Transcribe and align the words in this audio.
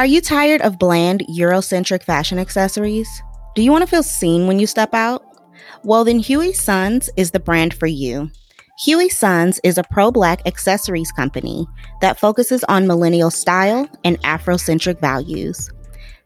Are 0.00 0.06
you 0.06 0.22
tired 0.22 0.62
of 0.62 0.78
bland 0.78 1.26
Eurocentric 1.28 2.02
fashion 2.04 2.38
accessories? 2.38 3.06
Do 3.54 3.60
you 3.60 3.70
want 3.70 3.82
to 3.82 3.86
feel 3.86 4.02
seen 4.02 4.46
when 4.46 4.58
you 4.58 4.66
step 4.66 4.94
out? 4.94 5.22
Well, 5.84 6.04
then 6.04 6.20
Huey 6.20 6.54
Sons 6.54 7.10
is 7.18 7.32
the 7.32 7.38
brand 7.38 7.74
for 7.74 7.86
you. 7.86 8.30
Huey 8.82 9.10
Sons 9.10 9.60
is 9.62 9.76
a 9.76 9.84
pro 9.90 10.10
black 10.10 10.40
accessories 10.46 11.12
company 11.12 11.66
that 12.00 12.18
focuses 12.18 12.64
on 12.64 12.86
millennial 12.86 13.30
style 13.30 13.90
and 14.02 14.18
Afrocentric 14.22 14.98
values. 15.02 15.70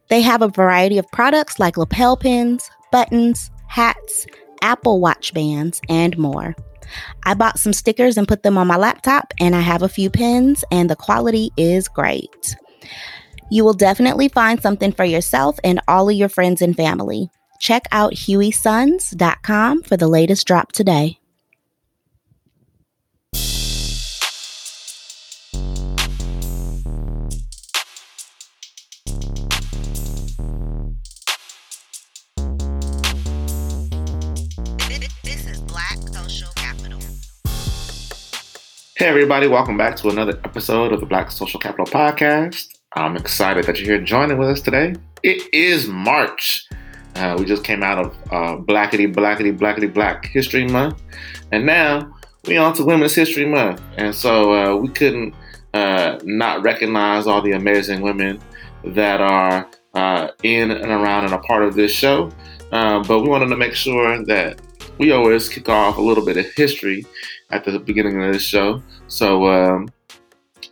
They 0.08 0.20
have 0.20 0.40
a 0.40 0.46
variety 0.46 0.96
of 0.98 1.10
products 1.10 1.58
like 1.58 1.76
lapel 1.76 2.16
pins, 2.16 2.70
buttons, 2.92 3.50
hats, 3.66 4.24
Apple 4.62 5.00
Watch 5.00 5.34
bands, 5.34 5.80
and 5.88 6.16
more. 6.16 6.54
I 7.24 7.34
bought 7.34 7.58
some 7.58 7.72
stickers 7.72 8.16
and 8.16 8.28
put 8.28 8.44
them 8.44 8.56
on 8.56 8.68
my 8.68 8.76
laptop, 8.76 9.34
and 9.40 9.56
I 9.56 9.62
have 9.62 9.82
a 9.82 9.88
few 9.88 10.10
pins, 10.10 10.62
and 10.70 10.88
the 10.88 10.94
quality 10.94 11.50
is 11.56 11.88
great. 11.88 12.54
You 13.50 13.64
will 13.64 13.74
definitely 13.74 14.28
find 14.28 14.60
something 14.60 14.92
for 14.92 15.04
yourself 15.04 15.58
and 15.62 15.80
all 15.86 16.08
of 16.08 16.16
your 16.16 16.28
friends 16.28 16.62
and 16.62 16.76
family. 16.76 17.30
Check 17.60 17.86
out 17.92 18.12
hueysons.com 18.14 19.82
for 19.82 19.96
the 19.96 20.08
latest 20.08 20.46
drop 20.46 20.72
today. 20.72 21.18
Hey, 38.96 39.10
everybody, 39.10 39.48
welcome 39.48 39.76
back 39.76 39.96
to 39.96 40.08
another 40.08 40.40
episode 40.44 40.92
of 40.92 41.00
the 41.00 41.06
Black 41.06 41.30
Social 41.30 41.60
Capital 41.60 41.84
Podcast. 41.84 42.73
I'm 42.96 43.16
excited 43.16 43.64
that 43.64 43.80
you're 43.80 43.96
here 43.96 44.04
joining 44.04 44.38
with 44.38 44.48
us 44.48 44.60
today. 44.60 44.94
It 45.24 45.52
is 45.52 45.88
March. 45.88 46.64
Uh, 47.16 47.34
we 47.36 47.44
just 47.44 47.64
came 47.64 47.82
out 47.82 47.98
of 47.98 48.16
uh, 48.30 48.56
Blackity, 48.62 49.12
Blackity, 49.12 49.56
Blackity 49.56 49.92
Black 49.92 50.26
History 50.26 50.64
Month, 50.68 51.02
and 51.50 51.66
now 51.66 52.14
we're 52.46 52.60
on 52.60 52.72
to 52.74 52.84
Women's 52.84 53.16
History 53.16 53.46
Month. 53.46 53.82
And 53.96 54.14
so 54.14 54.54
uh, 54.54 54.76
we 54.76 54.88
couldn't 54.90 55.34
uh, 55.72 56.20
not 56.22 56.62
recognize 56.62 57.26
all 57.26 57.42
the 57.42 57.52
amazing 57.52 58.00
women 58.00 58.40
that 58.84 59.20
are 59.20 59.68
uh, 59.94 60.28
in 60.44 60.70
and 60.70 60.92
around 60.92 61.24
and 61.24 61.34
a 61.34 61.38
part 61.38 61.64
of 61.64 61.74
this 61.74 61.90
show. 61.90 62.30
Uh, 62.70 63.02
but 63.02 63.22
we 63.22 63.28
wanted 63.28 63.48
to 63.48 63.56
make 63.56 63.74
sure 63.74 64.24
that 64.26 64.60
we 64.98 65.10
always 65.10 65.48
kick 65.48 65.68
off 65.68 65.96
a 65.96 66.00
little 66.00 66.24
bit 66.24 66.36
of 66.36 66.46
history 66.54 67.04
at 67.50 67.64
the 67.64 67.76
beginning 67.80 68.22
of 68.22 68.32
this 68.32 68.42
show. 68.42 68.80
So 69.08 69.48
um, 69.48 69.88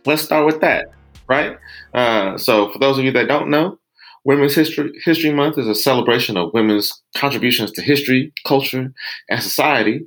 let's 0.05 0.21
start 0.21 0.45
with 0.45 0.61
that, 0.61 0.85
right? 1.27 1.57
Uh, 1.93 2.37
so 2.37 2.69
for 2.71 2.79
those 2.79 2.97
of 2.97 3.05
you 3.05 3.11
that 3.11 3.27
don't 3.27 3.49
know, 3.49 3.77
Women's 4.25 4.55
History 4.55 4.91
History 5.03 5.33
Month 5.33 5.57
is 5.57 5.67
a 5.67 5.75
celebration 5.75 6.37
of 6.37 6.53
women's 6.53 6.91
contributions 7.15 7.71
to 7.73 7.81
history, 7.81 8.31
culture, 8.45 8.93
and 9.29 9.43
society, 9.43 10.05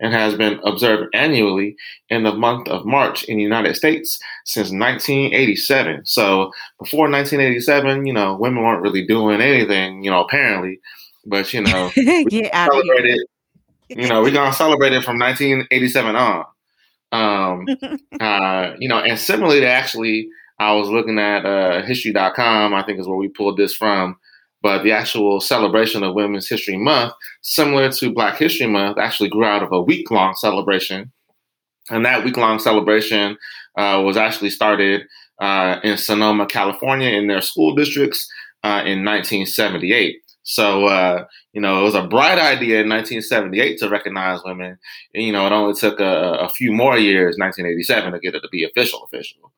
and 0.00 0.12
has 0.12 0.34
been 0.34 0.60
observed 0.64 1.08
annually 1.14 1.76
in 2.10 2.24
the 2.24 2.34
month 2.34 2.68
of 2.68 2.84
March 2.84 3.24
in 3.24 3.38
the 3.38 3.42
United 3.42 3.74
States 3.74 4.18
since 4.44 4.70
1987. 4.70 6.04
So 6.04 6.50
before 6.78 7.10
1987, 7.10 8.04
you 8.04 8.12
know, 8.12 8.36
women 8.36 8.62
weren't 8.62 8.82
really 8.82 9.06
doing 9.06 9.40
anything, 9.40 10.04
you 10.04 10.10
know, 10.10 10.22
apparently, 10.22 10.78
but 11.24 11.52
you 11.54 11.62
know, 11.62 11.90
we 11.96 12.26
Get 12.26 12.52
out 12.52 12.68
of 12.68 12.74
here. 12.74 12.82
celebrated 12.82 13.26
you 13.88 14.08
know, 14.08 14.22
we're 14.22 14.30
gonna 14.32 14.52
celebrate 14.52 14.92
it 14.92 15.04
from 15.04 15.18
1987 15.18 16.16
on. 16.16 16.44
Um, 17.12 17.66
uh, 18.20 18.74
you 18.78 18.88
know, 18.88 18.98
and 18.98 19.18
similarly 19.18 19.60
to 19.60 19.68
actually, 19.68 20.28
I 20.58 20.72
was 20.74 20.88
looking 20.88 21.18
at 21.18 21.44
uh, 21.44 21.82
history.com, 21.82 22.74
I 22.74 22.82
think 22.84 23.00
is 23.00 23.08
where 23.08 23.16
we 23.16 23.28
pulled 23.28 23.56
this 23.56 23.74
from. 23.74 24.16
But 24.62 24.82
the 24.82 24.92
actual 24.92 25.40
celebration 25.40 26.02
of 26.02 26.14
Women's 26.14 26.48
History 26.48 26.78
Month, 26.78 27.12
similar 27.42 27.90
to 27.92 28.14
Black 28.14 28.38
History 28.38 28.66
Month, 28.66 28.98
actually 28.98 29.28
grew 29.28 29.44
out 29.44 29.62
of 29.62 29.72
a 29.72 29.82
week 29.82 30.10
long 30.10 30.34
celebration. 30.34 31.12
And 31.90 32.04
that 32.06 32.24
week 32.24 32.38
long 32.38 32.58
celebration 32.58 33.36
uh, 33.76 34.02
was 34.04 34.16
actually 34.16 34.50
started 34.50 35.02
uh, 35.38 35.80
in 35.84 35.98
Sonoma, 35.98 36.46
California, 36.46 37.10
in 37.10 37.26
their 37.26 37.42
school 37.42 37.74
districts 37.74 38.26
uh, 38.62 38.80
in 38.86 39.04
1978. 39.04 40.16
So, 40.44 40.86
uh, 40.86 41.24
you 41.52 41.60
know, 41.60 41.80
it 41.80 41.84
was 41.84 41.94
a 41.94 42.06
bright 42.06 42.38
idea 42.38 42.80
in 42.80 42.88
1978 42.88 43.78
to 43.78 43.88
recognize 43.88 44.40
women. 44.44 44.78
And, 45.14 45.22
you 45.22 45.32
know, 45.32 45.46
it 45.46 45.52
only 45.52 45.74
took 45.74 46.00
a, 46.00 46.38
a 46.40 46.48
few 46.50 46.72
more 46.72 46.98
years, 46.98 47.36
1987, 47.38 48.12
to 48.12 48.18
get 48.18 48.34
it 48.34 48.40
to 48.40 48.48
be 48.48 48.64
official, 48.64 49.02
official. 49.04 49.52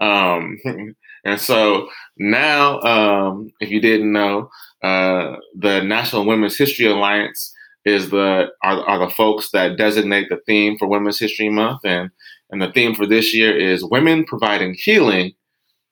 Um, 0.00 0.58
and 1.24 1.40
so 1.40 1.88
now, 2.16 2.80
um, 2.80 3.50
if 3.60 3.70
you 3.70 3.80
didn't 3.80 4.12
know, 4.12 4.50
uh, 4.82 5.36
the 5.56 5.82
National 5.82 6.26
Women's 6.26 6.56
History 6.56 6.86
Alliance 6.86 7.54
is 7.84 8.10
the 8.10 8.48
are, 8.62 8.82
are 8.84 8.98
the 8.98 9.14
folks 9.14 9.50
that 9.50 9.76
designate 9.76 10.28
the 10.28 10.40
theme 10.46 10.76
for 10.78 10.86
Women's 10.86 11.18
History 11.18 11.48
Month, 11.48 11.80
and 11.84 12.10
and 12.50 12.60
the 12.60 12.72
theme 12.72 12.94
for 12.94 13.06
this 13.06 13.34
year 13.34 13.56
is 13.56 13.84
women 13.84 14.24
providing 14.24 14.74
healing, 14.74 15.32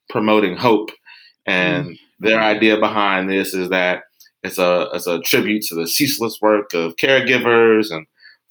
promoting 0.09 0.57
hope. 0.57 0.89
And 1.45 1.97
their 2.19 2.39
idea 2.39 2.77
behind 2.79 3.29
this 3.29 3.53
is 3.53 3.69
that 3.69 4.03
it's 4.43 4.57
a 4.57 4.89
it's 4.93 5.07
a 5.07 5.19
tribute 5.21 5.63
to 5.63 5.75
the 5.75 5.87
ceaseless 5.87 6.39
work 6.41 6.73
of 6.73 6.95
caregivers 6.95 7.91
and 7.91 8.05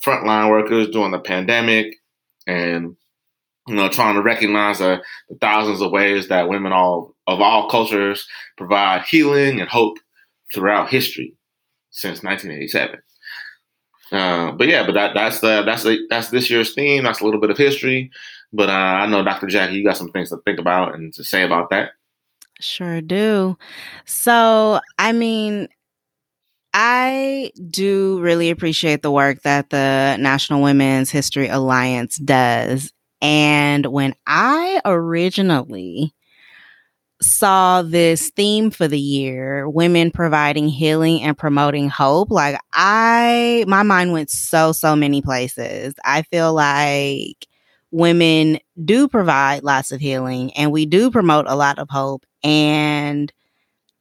frontline 0.04 0.50
workers 0.50 0.88
during 0.88 1.12
the 1.12 1.20
pandemic, 1.20 1.94
and 2.47 2.97
you 3.68 3.74
know 3.74 3.88
trying 3.88 4.14
to 4.14 4.22
recognize 4.22 4.78
the, 4.78 5.00
the 5.28 5.36
thousands 5.36 5.80
of 5.80 5.92
ways 5.92 6.28
that 6.28 6.48
women 6.48 6.72
all 6.72 7.14
of 7.26 7.40
all 7.40 7.68
cultures 7.68 8.26
provide 8.56 9.02
healing 9.02 9.60
and 9.60 9.68
hope 9.68 9.98
throughout 10.54 10.88
history 10.88 11.36
since 11.90 12.22
1987. 12.22 13.00
Uh, 14.10 14.52
but 14.52 14.68
yeah, 14.68 14.86
but 14.86 14.92
that, 14.92 15.12
that's 15.14 15.40
the 15.40 15.62
that's 15.64 15.82
the 15.82 15.98
that's 16.08 16.30
this 16.30 16.48
year's 16.48 16.74
theme. 16.74 17.04
That's 17.04 17.20
a 17.20 17.24
little 17.24 17.40
bit 17.40 17.50
of 17.50 17.58
history. 17.58 18.10
But 18.52 18.70
uh, 18.70 18.72
I 18.72 19.06
know 19.06 19.22
Dr. 19.22 19.46
Jackie, 19.46 19.74
you 19.74 19.84
got 19.84 19.98
some 19.98 20.10
things 20.10 20.30
to 20.30 20.38
think 20.38 20.58
about 20.58 20.94
and 20.94 21.12
to 21.14 21.22
say 21.22 21.42
about 21.42 21.68
that. 21.70 21.90
Sure 22.60 23.00
do. 23.02 23.58
So, 24.06 24.80
I 24.98 25.12
mean, 25.12 25.68
I 26.72 27.52
do 27.70 28.18
really 28.20 28.50
appreciate 28.50 29.02
the 29.02 29.10
work 29.10 29.42
that 29.42 29.70
the 29.70 30.16
National 30.18 30.62
Women's 30.62 31.10
History 31.10 31.48
Alliance 31.48 32.16
does. 32.16 32.92
And 33.20 33.86
when 33.86 34.14
I 34.26 34.80
originally 34.84 36.14
saw 37.20 37.82
this 37.82 38.30
theme 38.30 38.70
for 38.70 38.86
the 38.86 38.98
year, 38.98 39.68
women 39.68 40.10
providing 40.10 40.68
healing 40.68 41.20
and 41.22 41.36
promoting 41.36 41.88
hope, 41.88 42.30
like 42.30 42.58
I, 42.72 43.64
my 43.66 43.82
mind 43.82 44.12
went 44.12 44.30
so, 44.30 44.72
so 44.72 44.94
many 44.94 45.20
places. 45.20 45.94
I 46.04 46.22
feel 46.22 46.54
like 46.54 47.46
women 47.90 48.58
do 48.84 49.08
provide 49.08 49.64
lots 49.64 49.90
of 49.90 50.00
healing 50.00 50.52
and 50.52 50.70
we 50.70 50.86
do 50.86 51.10
promote 51.10 51.46
a 51.48 51.56
lot 51.56 51.78
of 51.80 51.88
hope. 51.90 52.24
And 52.44 53.32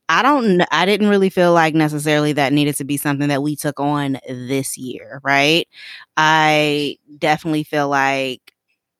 I 0.08 0.22
don't, 0.22 0.62
I 0.70 0.86
didn't 0.86 1.08
really 1.08 1.30
feel 1.30 1.52
like 1.52 1.74
necessarily 1.74 2.32
that 2.34 2.52
needed 2.52 2.76
to 2.76 2.84
be 2.84 2.96
something 2.96 3.28
that 3.28 3.42
we 3.42 3.56
took 3.56 3.80
on 3.80 4.18
this 4.28 4.78
year, 4.78 5.20
right? 5.24 5.68
I 6.16 6.98
definitely 7.18 7.64
feel 7.64 7.88
like, 7.88 8.54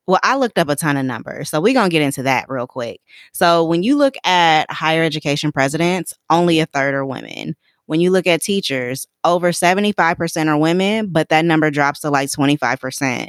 well, 0.08 0.18
I 0.22 0.36
looked 0.36 0.58
up 0.58 0.70
a 0.70 0.74
ton 0.74 0.96
of 0.96 1.04
numbers. 1.04 1.50
So 1.50 1.60
we're 1.60 1.74
going 1.74 1.90
to 1.90 1.92
get 1.92 2.00
into 2.00 2.22
that 2.22 2.46
real 2.48 2.66
quick. 2.66 3.02
So 3.32 3.62
when 3.64 3.82
you 3.82 3.94
look 3.94 4.14
at 4.24 4.68
higher 4.70 5.02
education 5.04 5.52
presidents, 5.52 6.14
only 6.30 6.60
a 6.60 6.66
third 6.66 6.94
are 6.94 7.04
women. 7.04 7.54
When 7.84 8.00
you 8.00 8.10
look 8.10 8.26
at 8.26 8.40
teachers, 8.40 9.06
over 9.22 9.52
75% 9.52 10.46
are 10.46 10.56
women, 10.56 11.08
but 11.08 11.28
that 11.28 11.44
number 11.44 11.70
drops 11.70 12.00
to 12.00 12.10
like 12.10 12.30
25% 12.30 13.28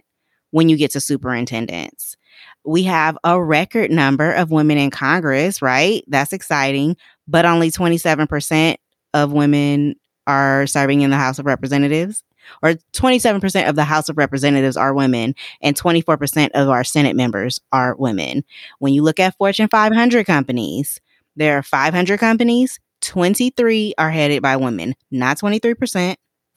when 0.51 0.69
you 0.69 0.77
get 0.77 0.91
to 0.91 1.01
superintendents. 1.01 2.15
We 2.63 2.83
have 2.83 3.17
a 3.25 3.43
record 3.43 3.91
number 3.91 4.31
of 4.31 4.49
women 4.49 4.77
in 4.77 4.89
Congress, 4.89 5.61
right? 5.61 6.03
That's 6.07 6.31
exciting, 6.31 6.95
but 7.27 7.45
only 7.45 7.71
27% 7.71 8.77
of 9.13 9.33
women 9.33 9.95
are 10.27 10.65
serving 10.65 11.01
in 11.01 11.09
the 11.09 11.17
House 11.17 11.39
of 11.39 11.45
Representatives, 11.45 12.23
or 12.61 12.73
27% 12.93 13.69
of 13.69 13.75
the 13.75 13.83
House 13.83 14.09
of 14.09 14.17
Representatives 14.17 14.77
are 14.77 14.93
women, 14.93 15.35
and 15.61 15.75
24% 15.75 16.49
of 16.53 16.69
our 16.69 16.83
Senate 16.83 17.15
members 17.15 17.59
are 17.71 17.95
women. 17.95 18.43
When 18.79 18.93
you 18.93 19.03
look 19.03 19.19
at 19.19 19.37
Fortune 19.37 19.67
500 19.67 20.25
companies, 20.25 21.01
there 21.35 21.57
are 21.57 21.63
500 21.63 22.19
companies, 22.19 22.79
23 23.01 23.93
are 23.97 24.11
headed 24.11 24.41
by 24.41 24.57
women, 24.57 24.95
not 25.11 25.39
23%, 25.39 26.15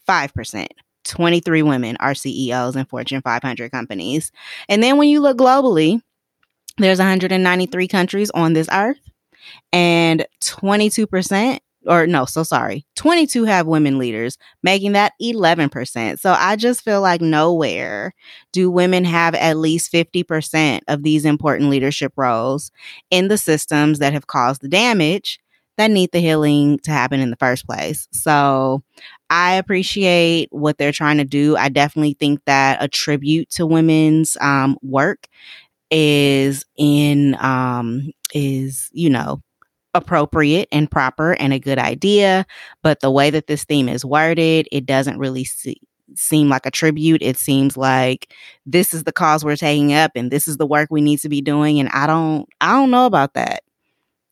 5%. 0.08 0.66
23 1.04 1.62
women 1.62 1.96
are 1.98 2.14
CEOs 2.14 2.76
in 2.76 2.84
Fortune 2.84 3.22
500 3.22 3.70
companies. 3.70 4.30
And 4.68 4.82
then 4.82 4.98
when 4.98 5.08
you 5.08 5.20
look 5.20 5.36
globally, 5.36 6.00
there's 6.78 6.98
193 6.98 7.88
countries 7.88 8.30
on 8.30 8.52
this 8.52 8.68
earth 8.72 9.00
and 9.72 10.26
22% 10.40 11.58
or 11.86 12.06
no, 12.06 12.24
so 12.24 12.42
sorry, 12.42 12.86
22 12.96 13.44
have 13.44 13.66
women 13.66 13.98
leaders, 13.98 14.38
making 14.62 14.92
that 14.92 15.12
11%. 15.20 16.18
So 16.18 16.34
I 16.36 16.56
just 16.56 16.82
feel 16.82 17.00
like 17.00 17.20
nowhere 17.20 18.14
do 18.52 18.70
women 18.70 19.04
have 19.04 19.34
at 19.34 19.56
least 19.56 19.92
50% 19.92 20.80
of 20.88 21.02
these 21.02 21.24
important 21.24 21.70
leadership 21.70 22.12
roles 22.16 22.70
in 23.10 23.28
the 23.28 23.38
systems 23.38 23.98
that 23.98 24.12
have 24.12 24.26
caused 24.26 24.62
the 24.62 24.68
damage 24.68 25.40
that 25.78 25.90
need 25.90 26.12
the 26.12 26.20
healing 26.20 26.78
to 26.80 26.90
happen 26.90 27.20
in 27.20 27.30
the 27.30 27.36
first 27.36 27.66
place. 27.66 28.06
So 28.12 28.82
I 29.30 29.54
appreciate 29.54 30.48
what 30.52 30.76
they're 30.76 30.92
trying 30.92 31.16
to 31.16 31.24
do. 31.24 31.56
I 31.56 31.70
definitely 31.70 32.14
think 32.14 32.40
that 32.44 32.82
a 32.82 32.88
tribute 32.88 33.48
to 33.50 33.66
women's 33.66 34.36
um, 34.40 34.76
work 34.82 35.26
is 35.90 36.64
in 36.76 37.36
um, 37.40 38.10
is 38.34 38.90
you 38.92 39.10
know 39.10 39.42
appropriate 39.94 40.68
and 40.72 40.90
proper 40.90 41.32
and 41.32 41.52
a 41.52 41.58
good 41.58 41.78
idea. 41.78 42.46
But 42.82 43.00
the 43.00 43.10
way 43.10 43.30
that 43.30 43.46
this 43.46 43.64
theme 43.64 43.88
is 43.88 44.04
worded, 44.04 44.68
it 44.72 44.86
doesn't 44.86 45.18
really 45.18 45.44
see, 45.44 45.80
seem 46.14 46.48
like 46.48 46.66
a 46.66 46.70
tribute. 46.70 47.22
It 47.22 47.36
seems 47.36 47.76
like 47.76 48.32
this 48.66 48.94
is 48.94 49.04
the 49.04 49.12
cause 49.12 49.44
we're 49.44 49.56
taking 49.56 49.92
up 49.92 50.12
and 50.14 50.30
this 50.30 50.48
is 50.48 50.56
the 50.56 50.66
work 50.66 50.88
we 50.90 51.00
need 51.00 51.20
to 51.20 51.28
be 51.28 51.40
doing. 51.40 51.80
And 51.80 51.88
I 51.90 52.06
don't, 52.06 52.48
I 52.60 52.72
don't 52.72 52.90
know 52.90 53.06
about 53.06 53.34
that. 53.34 53.62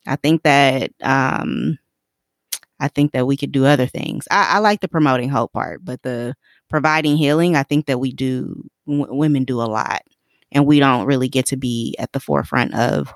I 0.07 0.15
think 0.15 0.43
that, 0.43 0.91
um, 1.01 1.77
I 2.79 2.87
think 2.87 3.11
that 3.11 3.27
we 3.27 3.37
could 3.37 3.51
do 3.51 3.65
other 3.65 3.85
things. 3.85 4.27
I, 4.31 4.55
I 4.55 4.59
like 4.59 4.81
the 4.81 4.87
promoting 4.87 5.29
hope 5.29 5.53
part, 5.53 5.85
but 5.85 6.01
the 6.01 6.33
providing 6.67 7.15
healing, 7.15 7.55
I 7.55 7.61
think 7.61 7.85
that 7.85 7.99
we 7.99 8.11
do, 8.11 8.67
w- 8.87 9.13
women 9.13 9.43
do 9.43 9.61
a 9.61 9.69
lot 9.69 10.01
and 10.51 10.65
we 10.65 10.79
don't 10.79 11.05
really 11.05 11.29
get 11.29 11.45
to 11.47 11.57
be 11.57 11.95
at 11.99 12.11
the 12.11 12.19
forefront 12.19 12.73
of 12.73 13.13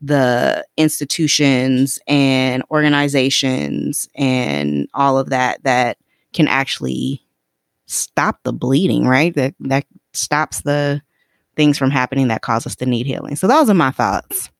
the 0.00 0.64
institutions 0.76 1.98
and 2.06 2.62
organizations 2.70 4.08
and 4.14 4.88
all 4.94 5.18
of 5.18 5.30
that 5.30 5.62
that 5.64 5.98
can 6.32 6.46
actually 6.46 7.24
stop 7.86 8.38
the 8.44 8.52
bleeding, 8.52 9.06
right? 9.06 9.34
That 9.34 9.54
that 9.60 9.86
stops 10.12 10.62
the 10.62 11.02
things 11.56 11.78
from 11.78 11.90
happening 11.90 12.28
that 12.28 12.42
cause 12.42 12.66
us 12.66 12.76
to 12.76 12.86
need 12.86 13.06
healing. 13.06 13.36
So 13.36 13.48
those 13.48 13.68
are 13.68 13.74
my 13.74 13.90
thoughts. 13.90 14.50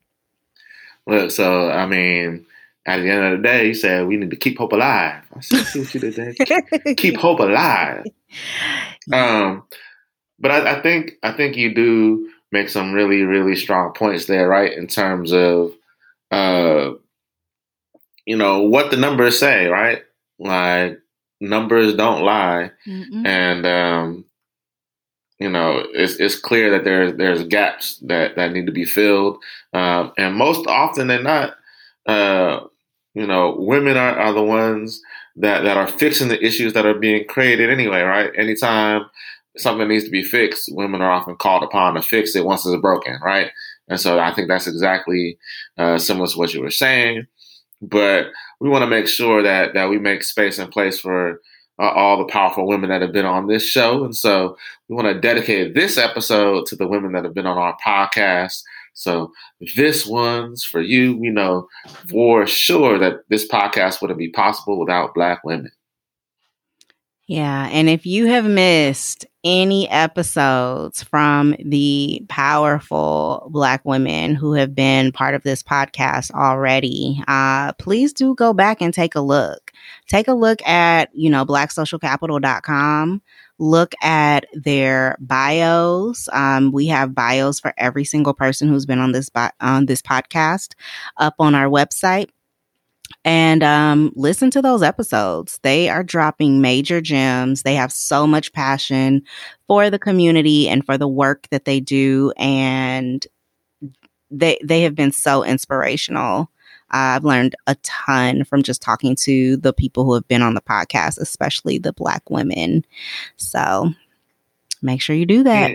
Look, 1.06 1.31
so 1.31 1.70
I 1.70 1.87
mean, 1.87 2.44
at 2.85 2.99
the 2.99 3.11
end 3.11 3.25
of 3.25 3.38
the 3.38 3.43
day, 3.43 3.69
he 3.69 3.75
said 3.75 4.06
we 4.06 4.17
need 4.17 4.31
to 4.31 4.37
keep 4.37 4.58
hope 4.58 4.73
alive. 4.73 5.23
I 5.35 5.40
see 5.40 5.81
what 5.81 5.94
you 5.94 6.00
did 6.00 6.14
there. 6.14 6.94
keep 6.96 7.17
hope 7.17 7.40
alive. 7.40 8.05
Um, 9.12 9.64
but 10.38 10.50
I, 10.50 10.79
I 10.79 10.82
think 10.82 11.12
I 11.23 11.32
think 11.32 11.56
you 11.56 11.75
do 11.75 12.31
make 12.53 12.69
some 12.69 12.93
really, 12.93 13.23
really 13.23 13.56
strong 13.56 13.93
points 13.93 14.27
there, 14.27 14.49
right? 14.49 14.73
In 14.73 14.87
terms 14.87 15.33
of, 15.33 15.73
uh, 16.31 16.93
you 18.27 18.37
know, 18.37 18.62
what 18.62 18.91
the 18.91 18.97
numbers 18.97 19.39
say, 19.39 19.67
right? 19.67 20.03
Like 20.39 21.00
numbers 21.41 21.95
don't 21.95 22.23
lie, 22.25 22.71
mm 22.87 23.27
and 23.27 23.67
um, 23.67 24.25
you 25.39 25.49
know, 25.49 25.85
it's 25.93 26.17
it's 26.17 26.39
clear 26.39 26.71
that 26.73 26.85
there's 26.85 27.15
there's 27.17 27.45
gaps 27.45 27.99
that 28.06 28.37
that 28.37 28.53
need 28.53 28.67
to 28.67 28.73
be 28.73 28.85
filled, 28.85 29.39
um, 29.73 30.12
and 30.19 30.35
most 30.35 30.67
often 30.67 31.06
than 31.06 31.23
not, 31.23 31.55
uh, 32.06 32.61
you 33.15 33.27
know, 33.27 33.55
women 33.59 33.97
are, 33.97 34.19
are 34.19 34.33
the 34.33 34.43
ones 34.43 35.00
that 35.37 35.62
that 35.62 35.77
are 35.77 35.89
fixing 35.89 36.29
the 36.29 36.45
issues 36.45 36.73
that 36.73 36.87
are 36.87 36.99
being 36.99 37.25
created 37.27 37.71
anyway, 37.71 38.03
right? 38.03 38.33
Anytime 38.37 39.06
something 39.59 39.89
needs 39.89 40.05
to 40.05 40.11
be 40.11 40.23
fixed, 40.23 40.71
women 40.73 41.03
are 41.03 41.11
often 41.11 41.37
called 41.37 41.63
upon 41.63 41.95
to 41.95 42.03
fix 42.03 42.35
it 42.35 42.45
once 42.45 42.67
it's 42.67 42.81
broken, 42.81 43.19
right? 43.23 43.51
And 43.89 44.01
so 44.01 44.19
I 44.19 44.33
think 44.35 44.49
that's 44.49 44.67
exactly 44.67 45.39
uh, 45.77 45.99
similar 45.99 46.27
to 46.27 46.39
what 46.39 46.53
you 46.55 46.61
were 46.61 46.71
saying. 46.71 47.27
But 47.81 48.27
we 48.61 48.69
want 48.69 48.83
to 48.83 48.87
make 48.91 49.07
sure 49.07 49.43
that 49.43 49.75
that 49.75 49.89
we 49.89 49.99
make 49.99 50.25
space 50.25 50.59
and 50.59 50.71
place 50.71 50.99
for 50.99 51.41
uh, 51.81 51.91
all 51.91 52.19
the 52.19 52.31
powerful 52.33 52.67
women 52.67 52.91
that 52.91 53.03
have 53.03 53.13
been 53.13 53.25
on 53.27 53.47
this 53.47 53.65
show. 53.65 54.05
And 54.05 54.17
so 54.17 54.57
we 54.89 54.97
want 54.97 55.07
to 55.09 55.21
dedicate 55.21 55.75
this 55.75 55.97
episode 55.97 56.67
to 56.67 56.77
the 56.77 56.89
women 56.89 57.13
that 57.13 57.25
have 57.25 57.35
been 57.35 57.47
on 57.47 57.57
our 57.57 57.77
podcast. 57.85 58.63
So 58.95 59.31
this 59.77 60.05
one's 60.05 60.65
for 60.65 60.81
you. 60.81 61.17
We 61.17 61.31
know 61.31 61.69
for 62.11 62.47
sure 62.49 62.99
that 62.99 63.21
this 63.29 63.47
podcast 63.47 64.03
wouldn't 64.03 64.19
be 64.19 64.31
possible 64.31 64.81
without 64.81 65.15
Black 65.15 65.45
women. 65.45 65.71
Yeah. 67.29 67.69
And 67.71 67.89
if 67.89 68.07
you 68.07 68.27
have 68.27 68.47
missed 68.47 69.27
any 69.49 69.89
episodes 69.89 71.03
from 71.03 71.56
the 71.59 72.23
powerful 72.29 73.49
Black 73.50 73.83
women 73.87 74.35
who 74.35 74.53
have 74.53 74.75
been 74.75 75.11
part 75.11 75.35
of 75.35 75.43
this 75.43 75.62
podcast 75.62 76.31
already, 76.33 77.23
uh, 77.27 77.73
please 77.75 78.12
do 78.12 78.35
go 78.35 78.53
back 78.53 78.83
and 78.83 78.93
take 78.93 79.15
a 79.15 79.23
look. 79.23 79.73
Take 80.06 80.29
a 80.29 80.35
look 80.35 80.61
at, 80.67 81.09
you 81.15 81.31
know, 81.31 81.47
blacksocialcapital.com. 81.47 83.23
Look 83.59 83.95
at 84.03 84.45
their 84.53 85.17
bios. 85.19 86.29
Um, 86.31 86.71
we 86.71 86.89
have 86.89 87.15
bios 87.15 87.59
for 87.59 87.73
every 87.79 88.05
single 88.05 88.35
person 88.35 88.69
who's 88.69 88.85
been 88.85 89.00
on 89.00 89.12
this 89.12 89.31
bi- 89.31 89.50
on 89.61 89.87
this 89.87 90.03
podcast 90.03 90.75
up 91.17 91.35
on 91.39 91.55
our 91.55 91.69
website 91.69 92.29
and 93.25 93.63
um, 93.63 94.13
listen 94.15 94.51
to 94.53 94.63
those 94.63 94.83
episodes. 94.83 95.59
They 95.63 95.89
are 95.89 96.03
dropping 96.03 96.61
major 96.61 97.01
gems. 97.01 97.63
They 97.63 97.75
have 97.75 97.93
so 97.93 98.27
much 98.27 98.53
passion 98.53 99.23
for 99.67 99.91
the 99.91 99.99
community 99.99 100.69
and 100.69 100.85
for 100.85 100.99
the 100.99 101.09
work 101.09 101.49
that 101.51 101.65
they 101.65 101.81
do, 101.81 102.33
and 102.37 103.27
they 104.31 104.59
they 104.63 104.83
have 104.83 104.95
been 104.95 105.13
so 105.13 105.45
inspirational. 105.45 106.51
I've 106.91 107.25
learned 107.25 107.55
a 107.67 107.75
ton 107.83 108.45
from 108.45 108.63
just 108.63 108.81
talking 108.81 109.15
to 109.17 109.59
the 109.59 109.73
people 109.73 110.05
who 110.05 110.15
have 110.15 110.27
been 110.27 110.43
on 110.43 110.55
the 110.55 110.63
podcast, 110.63 111.19
especially 111.19 111.79
the 111.79 111.93
Black 111.93 112.31
women. 112.31 112.85
So 113.37 113.91
make 114.81 115.03
sure 115.03 115.15
you 115.15 115.27
do 115.27 115.43
that. 115.43 115.71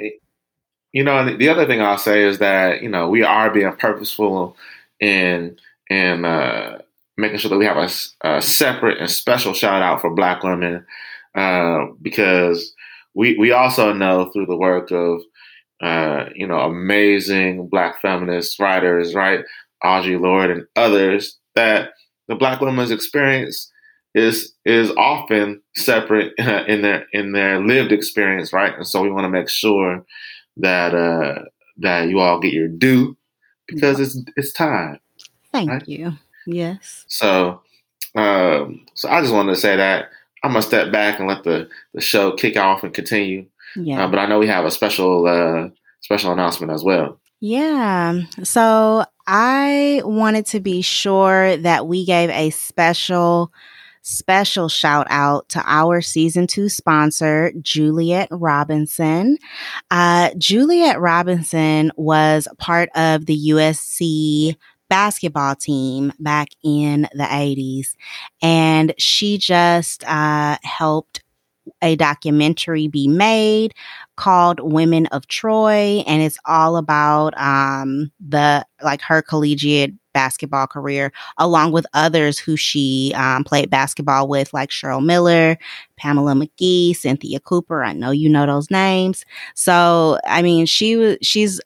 You 0.92 1.04
know, 1.04 1.36
the 1.36 1.50
other 1.50 1.66
thing 1.66 1.82
I'll 1.82 1.98
say 1.98 2.24
is 2.24 2.40
that 2.40 2.82
you 2.82 2.90
know 2.90 3.10
we 3.10 3.24
are 3.24 3.50
being 3.50 3.74
purposeful 3.74 4.58
in 5.00 5.58
in 5.90 6.26
uh, 6.26 6.80
making 7.18 7.38
sure 7.38 7.50
that 7.50 7.58
we 7.58 7.66
have 7.66 7.78
a, 7.78 7.90
a 8.28 8.42
separate 8.42 9.00
and 9.00 9.10
special 9.10 9.54
shout 9.54 9.82
out 9.82 10.02
for 10.02 10.14
Black 10.14 10.44
women 10.44 10.86
uh, 11.36 11.86
because 12.02 12.74
we 13.14 13.38
we 13.38 13.52
also 13.52 13.94
know 13.94 14.30
through 14.32 14.46
the 14.46 14.58
work 14.58 14.92
of 14.92 15.22
uh, 15.82 16.30
you 16.36 16.48
know 16.48 16.60
amazing 16.60 17.68
Black 17.70 18.02
feminist 18.02 18.60
writers, 18.60 19.14
right, 19.14 19.44
Audre 19.84 20.20
Lorde 20.20 20.52
and 20.52 20.66
others, 20.76 21.38
that 21.56 21.92
the 22.28 22.36
Black 22.36 22.62
woman's 22.62 22.92
experience 22.92 23.72
is 24.16 24.54
is 24.66 24.92
often 24.92 25.62
separate 25.76 26.34
in 26.38 26.82
their 26.82 27.06
in 27.14 27.34
their 27.34 27.60
lived 27.60 27.92
experience, 27.92 28.54
right? 28.54 28.76
And 28.76 28.88
so 28.88 29.02
we 29.02 29.12
want 29.12 29.26
to 29.26 29.30
make 29.30 29.50
sure 29.50 30.06
that 30.58 30.94
uh, 30.94 31.44
that 31.78 32.10
you 32.10 32.20
all 32.20 32.40
get 32.40 32.54
your 32.54 32.68
due 32.68 33.18
because 33.68 34.00
it's 34.00 34.18
it's 34.36 34.54
time. 34.54 35.00
Thank 35.52 35.70
right? 35.70 35.88
you. 35.88 36.14
Yes. 36.46 37.06
So, 37.08 37.62
um, 38.16 38.86
so 38.94 39.10
I 39.10 39.22
just 39.22 39.34
wanted 39.34 39.54
to 39.54 39.60
say 39.60 39.76
that 39.76 40.10
I'm 40.44 40.52
gonna 40.52 40.62
step 40.62 40.92
back 40.92 41.20
and 41.20 41.28
let 41.28 41.44
the 41.44 41.70
the 41.94 42.02
show 42.02 42.34
kick 42.34 42.58
off 42.58 42.84
and 42.84 42.94
continue. 42.94 43.46
Yeah. 43.76 44.04
Uh, 44.04 44.08
but 44.10 44.20
I 44.20 44.26
know 44.26 44.40
we 44.40 44.48
have 44.48 44.66
a 44.66 44.72
special 44.72 45.26
uh, 45.26 45.70
special 46.02 46.32
announcement 46.32 46.72
as 46.72 46.84
well. 46.84 47.20
Yeah. 47.40 48.22
So 48.44 49.06
I 49.28 50.02
wanted 50.06 50.46
to 50.48 50.60
be 50.60 50.82
sure 50.82 51.58
that 51.58 51.88
we 51.88 52.06
gave 52.06 52.30
a 52.30 52.50
special 52.52 53.52
special 54.04 54.68
shout 54.68 55.08
out 55.10 55.48
to 55.50 55.64
our 55.66 56.02
season 56.02 56.46
two 56.46 56.70
sponsor, 56.70 57.54
Juliet 57.62 58.28
Robinson. 58.32 59.38
Uh, 59.90 60.30
Juliet 60.38 61.00
Robinson 61.00 61.92
was 61.96 62.48
part 62.58 62.90
of 62.96 63.26
the 63.26 63.50
USC 63.50 64.58
basketball 64.94 65.56
team 65.56 66.14
back 66.20 66.50
in 66.64 67.08
the 67.14 67.24
80s. 67.24 67.96
And 68.44 68.94
she 69.00 69.40
just 69.40 70.04
uh, 70.04 70.60
helped 70.62 71.24
a 71.82 71.96
documentary 71.96 72.88
be 72.88 73.08
made 73.08 73.74
called 74.18 74.60
Women 74.60 75.08
of 75.08 75.26
Troy. 75.26 76.04
And 76.06 76.22
it's 76.22 76.38
all 76.46 76.78
about 76.78 77.36
um, 77.40 78.12
the 78.20 78.64
like 78.84 79.02
her 79.02 79.24
collegiate 79.24 79.94
basketball 80.14 80.68
career, 80.68 81.12
along 81.40 81.72
with 81.72 81.88
others 81.96 82.38
who 82.38 82.56
she 82.56 83.14
um, 83.16 83.44
played 83.44 83.72
basketball 83.72 84.28
with, 84.28 84.54
like 84.54 84.70
Cheryl 84.70 85.04
Miller, 85.04 85.58
Pamela 85.98 86.34
McGee, 86.34 86.96
Cynthia 86.96 87.40
Cooper. 87.40 87.84
I 87.84 87.94
know 87.94 88.12
you 88.12 88.30
know 88.30 88.46
those 88.46 88.70
names. 88.70 89.26
So, 89.56 90.20
I 90.28 90.44
mean, 90.44 90.68
she 90.68 90.98
was 90.98 91.18
she's 91.24 91.60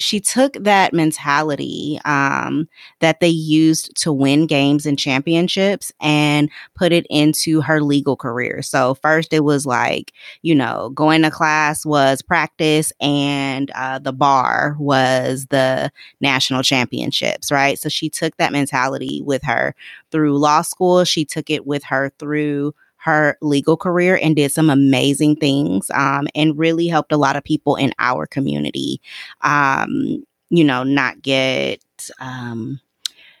she 0.00 0.18
took 0.18 0.54
that 0.54 0.92
mentality 0.94 2.00
um, 2.06 2.68
that 3.00 3.20
they 3.20 3.28
used 3.28 3.94
to 3.96 4.12
win 4.12 4.46
games 4.46 4.86
and 4.86 4.98
championships 4.98 5.92
and 6.00 6.50
put 6.74 6.90
it 6.90 7.06
into 7.10 7.60
her 7.60 7.82
legal 7.82 8.16
career. 8.16 8.62
So 8.62 8.94
first, 8.94 9.32
it 9.32 9.44
was 9.44 9.66
like 9.66 10.12
you 10.42 10.54
know 10.54 10.90
going 10.90 11.22
to 11.22 11.30
class 11.30 11.84
was 11.86 12.22
practice, 12.22 12.92
and 13.00 13.70
uh, 13.72 13.98
the 13.98 14.12
bar 14.12 14.76
was 14.78 15.46
the 15.50 15.92
national 16.20 16.62
championships, 16.62 17.52
right? 17.52 17.78
So 17.78 17.88
she 17.88 18.08
took 18.08 18.36
that 18.38 18.52
mentality 18.52 19.22
with 19.22 19.42
her 19.44 19.74
through 20.10 20.38
law 20.38 20.62
school. 20.62 21.04
She 21.04 21.24
took 21.24 21.50
it 21.50 21.66
with 21.66 21.84
her 21.84 22.10
through 22.18 22.74
her 23.02 23.36
legal 23.40 23.76
career 23.76 24.18
and 24.22 24.36
did 24.36 24.52
some 24.52 24.68
amazing 24.68 25.36
things 25.36 25.90
um, 25.94 26.28
and 26.34 26.58
really 26.58 26.86
helped 26.86 27.12
a 27.12 27.16
lot 27.16 27.36
of 27.36 27.44
people 27.44 27.76
in 27.76 27.92
our 27.98 28.26
community, 28.26 29.00
um, 29.40 30.22
you 30.50 30.64
know, 30.64 30.82
not 30.82 31.22
get, 31.22 31.82
um, 32.20 32.80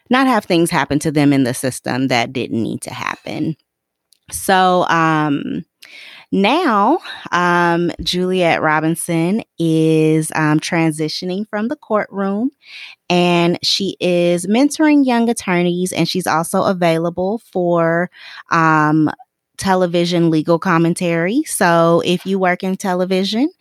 not 0.08 0.26
have 0.26 0.44
things 0.44 0.70
happen 0.70 0.98
to 0.98 1.12
them 1.12 1.32
in 1.32 1.44
the 1.44 1.54
system 1.54 2.08
that 2.08 2.32
didn't 2.32 2.62
need 2.62 2.80
to 2.82 2.92
happen. 2.92 3.56
So, 4.30 4.86
um, 4.88 5.64
now, 6.32 7.00
um, 7.32 7.90
Juliet 8.02 8.62
Robinson 8.62 9.42
is 9.58 10.30
um, 10.36 10.60
transitioning 10.60 11.48
from 11.48 11.66
the 11.66 11.76
courtroom 11.76 12.50
and 13.08 13.58
she 13.62 13.96
is 13.98 14.46
mentoring 14.46 15.04
young 15.04 15.28
attorneys 15.28 15.92
and 15.92 16.08
she's 16.08 16.28
also 16.28 16.62
available 16.62 17.38
for 17.52 18.10
um, 18.52 19.10
television 19.60 20.30
legal 20.30 20.58
commentary. 20.58 21.44
So 21.44 22.02
if 22.04 22.24
you 22.24 22.38
work 22.38 22.64
in 22.64 22.76
television 22.76 23.52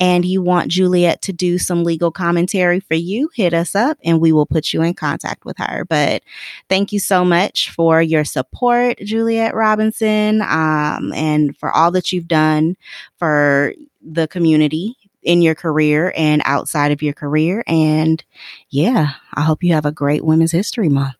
and 0.00 0.24
you 0.24 0.40
want 0.40 0.70
Juliet 0.70 1.20
to 1.22 1.32
do 1.32 1.58
some 1.58 1.82
legal 1.82 2.12
commentary 2.12 2.78
for 2.78 2.94
you, 2.94 3.28
hit 3.34 3.52
us 3.52 3.74
up 3.74 3.98
and 4.04 4.20
we 4.20 4.30
will 4.30 4.46
put 4.46 4.72
you 4.72 4.82
in 4.82 4.94
contact 4.94 5.44
with 5.44 5.58
her. 5.58 5.84
But 5.84 6.22
thank 6.68 6.92
you 6.92 7.00
so 7.00 7.24
much 7.24 7.70
for 7.70 8.00
your 8.00 8.24
support, 8.24 8.98
Juliet 8.98 9.54
Robinson, 9.54 10.42
um, 10.42 11.12
and 11.12 11.56
for 11.58 11.70
all 11.72 11.90
that 11.90 12.12
you've 12.12 12.28
done 12.28 12.76
for 13.18 13.74
the 14.00 14.28
community 14.28 14.96
in 15.24 15.42
your 15.42 15.56
career 15.56 16.12
and 16.16 16.40
outside 16.44 16.92
of 16.92 17.02
your 17.02 17.14
career. 17.14 17.64
And 17.66 18.22
yeah, 18.70 19.14
I 19.34 19.42
hope 19.42 19.64
you 19.64 19.74
have 19.74 19.86
a 19.86 19.92
great 19.92 20.24
Women's 20.24 20.52
History 20.52 20.88
Month. 20.88 21.16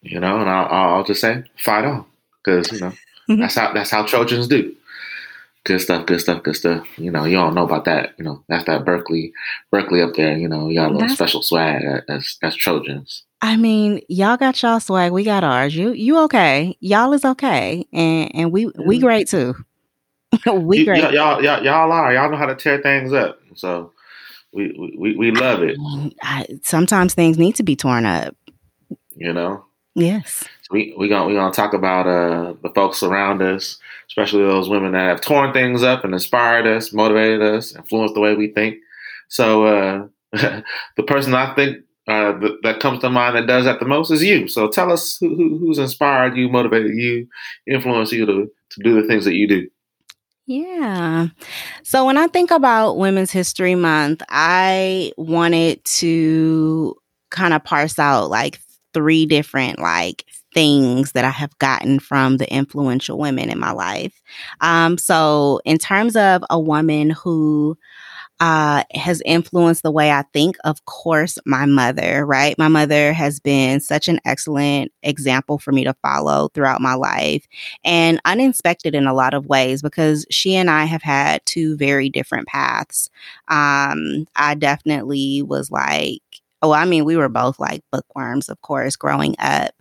You 0.00 0.18
know, 0.20 0.40
and 0.40 0.48
I'll, 0.48 0.96
I'll 0.96 1.04
just 1.04 1.20
say, 1.20 1.44
fight 1.58 1.84
on, 1.84 2.06
because 2.42 2.72
you 2.72 2.80
know 2.80 2.92
Mm-hmm. 3.28 3.40
That's 3.40 3.54
how 3.54 3.72
that's 3.72 3.90
how 3.90 4.04
Trojans 4.04 4.48
do. 4.48 4.74
Good 5.64 5.80
stuff, 5.80 6.06
good 6.06 6.20
stuff, 6.20 6.42
good 6.42 6.56
stuff. 6.56 6.86
You 6.98 7.12
know, 7.12 7.24
you 7.24 7.38
all 7.38 7.52
know 7.52 7.64
about 7.64 7.84
that. 7.84 8.14
You 8.18 8.24
know, 8.24 8.42
that's 8.48 8.64
that 8.64 8.84
Berkeley, 8.84 9.32
Berkeley 9.70 10.02
up 10.02 10.14
there. 10.14 10.36
You 10.36 10.48
know, 10.48 10.68
y'all 10.68 10.90
a 10.90 10.92
little 10.92 11.08
special 11.08 11.40
swag. 11.42 11.82
That's 12.08 12.36
that's 12.42 12.56
Trojans. 12.56 13.22
I 13.40 13.56
mean, 13.56 14.00
y'all 14.08 14.36
got 14.36 14.60
y'all 14.60 14.80
swag. 14.80 15.12
We 15.12 15.22
got 15.22 15.44
ours. 15.44 15.76
You 15.76 15.92
you 15.92 16.18
okay? 16.24 16.76
Y'all 16.80 17.12
is 17.12 17.24
okay, 17.24 17.86
and 17.92 18.34
and 18.34 18.52
we 18.52 18.72
we 18.84 18.98
great 18.98 19.28
too. 19.28 19.54
we 20.52 20.84
great. 20.84 21.04
Y- 21.04 21.10
y'all 21.12 21.42
y'all 21.42 21.62
y'all 21.62 21.92
are. 21.92 22.12
Y'all 22.12 22.30
know 22.30 22.36
how 22.36 22.46
to 22.46 22.56
tear 22.56 22.82
things 22.82 23.12
up. 23.12 23.38
So 23.54 23.92
we 24.52 24.72
we 24.98 25.14
we 25.14 25.30
love 25.30 25.62
it. 25.62 25.78
I, 26.22 26.46
sometimes 26.64 27.14
things 27.14 27.38
need 27.38 27.54
to 27.56 27.62
be 27.62 27.76
torn 27.76 28.04
up. 28.04 28.34
You 29.14 29.32
know. 29.32 29.64
Yes 29.94 30.48
we 30.72 30.94
we 30.96 31.08
gonna 31.08 31.26
we 31.26 31.34
gonna 31.34 31.52
talk 31.52 31.74
about 31.74 32.06
uh, 32.06 32.54
the 32.62 32.70
folks 32.74 33.02
around 33.02 33.42
us, 33.42 33.78
especially 34.08 34.42
those 34.42 34.68
women 34.68 34.92
that 34.92 35.08
have 35.08 35.20
torn 35.20 35.52
things 35.52 35.82
up 35.82 36.04
and 36.04 36.14
inspired 36.14 36.66
us, 36.66 36.92
motivated 36.92 37.42
us, 37.42 37.76
influenced 37.76 38.14
the 38.14 38.20
way 38.20 38.34
we 38.34 38.48
think. 38.48 38.76
So 39.28 39.66
uh, 39.66 40.06
the 40.96 41.02
person 41.06 41.34
I 41.34 41.54
think 41.54 41.78
uh, 42.08 42.38
th- 42.40 42.58
that 42.62 42.80
comes 42.80 43.00
to 43.00 43.10
mind 43.10 43.36
that 43.36 43.46
does 43.46 43.64
that 43.66 43.78
the 43.78 43.86
most 43.86 44.10
is 44.10 44.24
you. 44.24 44.48
So 44.48 44.68
tell 44.68 44.90
us 44.90 45.18
who, 45.18 45.36
who, 45.36 45.58
who's 45.58 45.78
inspired 45.78 46.36
you, 46.36 46.48
motivated 46.48 46.94
you, 46.94 47.28
influenced 47.66 48.12
you 48.12 48.26
to 48.26 48.50
to 48.70 48.82
do 48.82 49.00
the 49.00 49.06
things 49.06 49.24
that 49.26 49.34
you 49.34 49.46
do. 49.46 49.68
Yeah. 50.46 51.28
So 51.84 52.04
when 52.04 52.18
I 52.18 52.26
think 52.26 52.50
about 52.50 52.98
Women's 52.98 53.30
History 53.30 53.74
Month, 53.74 54.22
I 54.28 55.12
wanted 55.16 55.84
to 55.84 56.96
kind 57.30 57.54
of 57.54 57.62
parse 57.62 57.98
out 57.98 58.28
like 58.28 58.60
three 58.92 59.24
different 59.26 59.78
like 59.78 60.24
things 60.54 61.12
that 61.12 61.24
I 61.24 61.30
have 61.30 61.56
gotten 61.58 61.98
from 62.00 62.36
the 62.38 62.52
influential 62.52 63.18
women 63.18 63.50
in 63.50 63.58
my 63.58 63.72
life. 63.72 64.20
Um, 64.60 64.98
so, 64.98 65.60
in 65.64 65.78
terms 65.78 66.16
of 66.16 66.42
a 66.50 66.60
woman 66.60 67.10
who 67.10 67.76
uh, 68.40 68.82
has 68.94 69.22
influenced 69.24 69.82
the 69.84 69.90
way 69.90 70.10
I 70.10 70.24
think, 70.32 70.56
of 70.64 70.84
course, 70.86 71.38
my 71.46 71.64
mother, 71.66 72.26
right? 72.26 72.58
My 72.58 72.68
mother 72.68 73.12
has 73.12 73.38
been 73.38 73.80
such 73.80 74.08
an 74.08 74.18
excellent 74.24 74.92
example 75.02 75.58
for 75.58 75.70
me 75.72 75.84
to 75.84 75.94
follow 76.02 76.48
throughout 76.52 76.80
my 76.80 76.94
life 76.94 77.46
and 77.84 78.20
unexpected 78.24 78.94
in 78.94 79.06
a 79.06 79.14
lot 79.14 79.34
of 79.34 79.46
ways 79.46 79.80
because 79.82 80.26
she 80.30 80.56
and 80.56 80.70
I 80.70 80.86
have 80.86 81.02
had 81.02 81.44
two 81.46 81.76
very 81.76 82.08
different 82.10 82.48
paths. 82.48 83.10
Um, 83.48 84.26
I 84.34 84.56
definitely 84.58 85.42
was 85.42 85.70
like, 85.70 86.21
oh, 86.62 86.72
I 86.72 86.84
mean, 86.84 87.04
we 87.04 87.16
were 87.16 87.28
both 87.28 87.58
like 87.58 87.82
bookworms, 87.90 88.48
of 88.48 88.60
course, 88.62 88.94
growing 88.94 89.34
up 89.40 89.74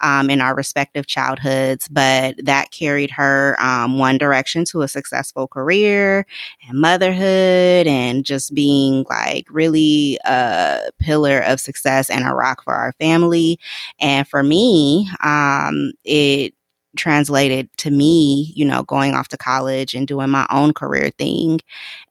um, 0.00 0.30
in 0.30 0.40
our 0.40 0.54
respective 0.54 1.06
childhoods, 1.06 1.88
but 1.88 2.36
that 2.44 2.70
carried 2.70 3.10
her 3.10 3.56
um, 3.60 3.98
one 3.98 4.18
direction 4.18 4.64
to 4.66 4.82
a 4.82 4.88
successful 4.88 5.48
career 5.48 6.24
and 6.68 6.80
motherhood 6.80 7.86
and 7.88 8.24
just 8.24 8.54
being 8.54 9.04
like 9.10 9.46
really 9.50 10.18
a 10.24 10.90
pillar 11.00 11.40
of 11.40 11.60
success 11.60 12.08
and 12.08 12.24
a 12.24 12.34
rock 12.34 12.62
for 12.62 12.74
our 12.74 12.92
family. 12.92 13.58
And 14.00 14.26
for 14.26 14.42
me, 14.42 15.10
um, 15.22 15.92
it 16.04 16.54
translated 16.96 17.68
to 17.78 17.90
me, 17.90 18.52
you 18.54 18.64
know, 18.64 18.82
going 18.84 19.14
off 19.14 19.28
to 19.28 19.36
college 19.36 19.94
and 19.94 20.06
doing 20.06 20.30
my 20.30 20.46
own 20.50 20.72
career 20.72 21.10
thing 21.18 21.60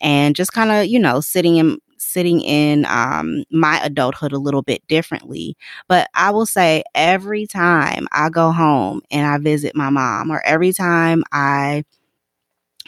and 0.01 0.35
just 0.35 0.53
kind 0.53 0.71
of, 0.71 0.85
you 0.85 0.99
know, 0.99 1.19
sitting 1.21 1.57
in 1.57 1.79
sitting 2.07 2.41
in 2.41 2.85
um, 2.85 3.43
my 3.51 3.79
adulthood 3.83 4.33
a 4.33 4.39
little 4.39 4.61
bit 4.61 4.85
differently. 4.87 5.55
But 5.87 6.09
I 6.15 6.31
will 6.31 6.45
say 6.45 6.83
every 6.95 7.47
time 7.47 8.07
I 8.11 8.29
go 8.29 8.51
home 8.51 9.01
and 9.11 9.27
I 9.27 9.37
visit 9.37 9.75
my 9.75 9.89
mom, 9.89 10.31
or 10.31 10.41
every 10.45 10.73
time 10.73 11.23
I 11.31 11.83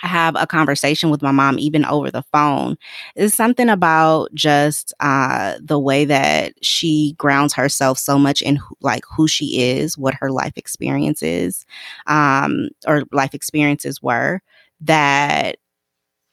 have 0.01 0.35
a 0.37 0.47
conversation 0.47 1.09
with 1.09 1.21
my 1.21 1.31
mom, 1.31 1.59
even 1.59 1.83
over 1.83 2.09
the 2.09 2.23
phone, 2.31 2.77
is 3.17 3.33
something 3.33 3.67
about 3.67 4.33
just 4.33 4.93
uh, 5.01 5.55
the 5.61 5.77
way 5.77 6.05
that 6.05 6.53
she 6.63 7.15
grounds 7.17 7.53
herself 7.53 7.97
so 7.99 8.17
much 8.17 8.41
in 8.41 8.59
like 8.81 9.03
who 9.13 9.27
she 9.27 9.59
is, 9.61 9.97
what 9.97 10.13
her 10.13 10.31
life 10.31 10.53
experience 10.55 11.21
is, 11.21 11.65
um, 12.07 12.69
or 12.87 13.03
life 13.11 13.33
experiences 13.33 14.01
were 14.01 14.41
that 14.79 15.57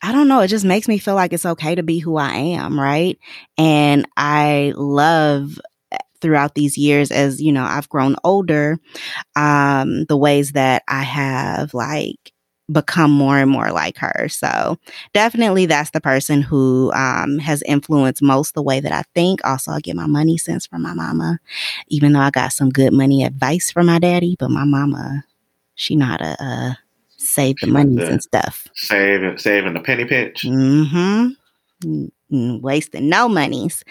I 0.02 0.12
don't 0.12 0.28
know, 0.28 0.40
it 0.40 0.48
just 0.48 0.64
makes 0.64 0.88
me 0.88 0.98
feel 0.98 1.14
like 1.14 1.32
it's 1.32 1.46
okay 1.46 1.74
to 1.74 1.82
be 1.82 1.98
who 1.98 2.16
I 2.16 2.32
am, 2.34 2.78
right? 2.78 3.18
And 3.58 4.06
I 4.16 4.72
love 4.76 5.58
eh, 5.90 5.98
throughout 6.20 6.54
these 6.54 6.76
years 6.78 7.10
as, 7.10 7.40
you 7.40 7.52
know, 7.52 7.64
I've 7.64 7.88
grown 7.88 8.16
older, 8.22 8.78
um, 9.36 10.04
the 10.06 10.16
ways 10.16 10.52
that 10.52 10.82
I 10.88 11.02
have 11.02 11.74
like 11.74 12.32
become 12.72 13.10
more 13.12 13.38
and 13.38 13.50
more 13.50 13.72
like 13.72 13.98
her. 13.98 14.28
So 14.30 14.78
definitely 15.14 15.66
that's 15.66 15.90
the 15.90 16.00
person 16.00 16.42
who 16.42 16.92
um, 16.94 17.38
has 17.40 17.62
influenced 17.64 18.22
most 18.22 18.54
the 18.54 18.62
way 18.62 18.80
that 18.80 18.92
I 18.92 19.02
think. 19.14 19.40
Also, 19.44 19.72
I 19.72 19.80
get 19.80 19.96
my 19.96 20.06
money 20.06 20.38
sense 20.38 20.66
from 20.66 20.82
my 20.82 20.94
mama, 20.94 21.40
even 21.88 22.12
though 22.12 22.20
I 22.20 22.30
got 22.30 22.52
some 22.52 22.70
good 22.70 22.92
money 22.92 23.24
advice 23.24 23.70
from 23.72 23.86
my 23.86 23.98
daddy, 24.00 24.36
but 24.38 24.50
my 24.50 24.64
mama, 24.64 25.24
she 25.76 25.96
not 25.96 26.20
a, 26.22 26.36
uh, 26.42 26.74
save 27.26 27.56
the 27.60 27.66
monies 27.66 28.08
and 28.08 28.22
stuff. 28.22 28.68
Saving, 28.74 29.38
saving 29.38 29.74
the 29.74 29.80
penny 29.80 30.04
pinch. 30.04 30.42
Mm-hmm. 30.42 31.28
Mm, 32.32 32.60
wasting 32.60 33.08
no 33.08 33.28
monies. 33.28 33.84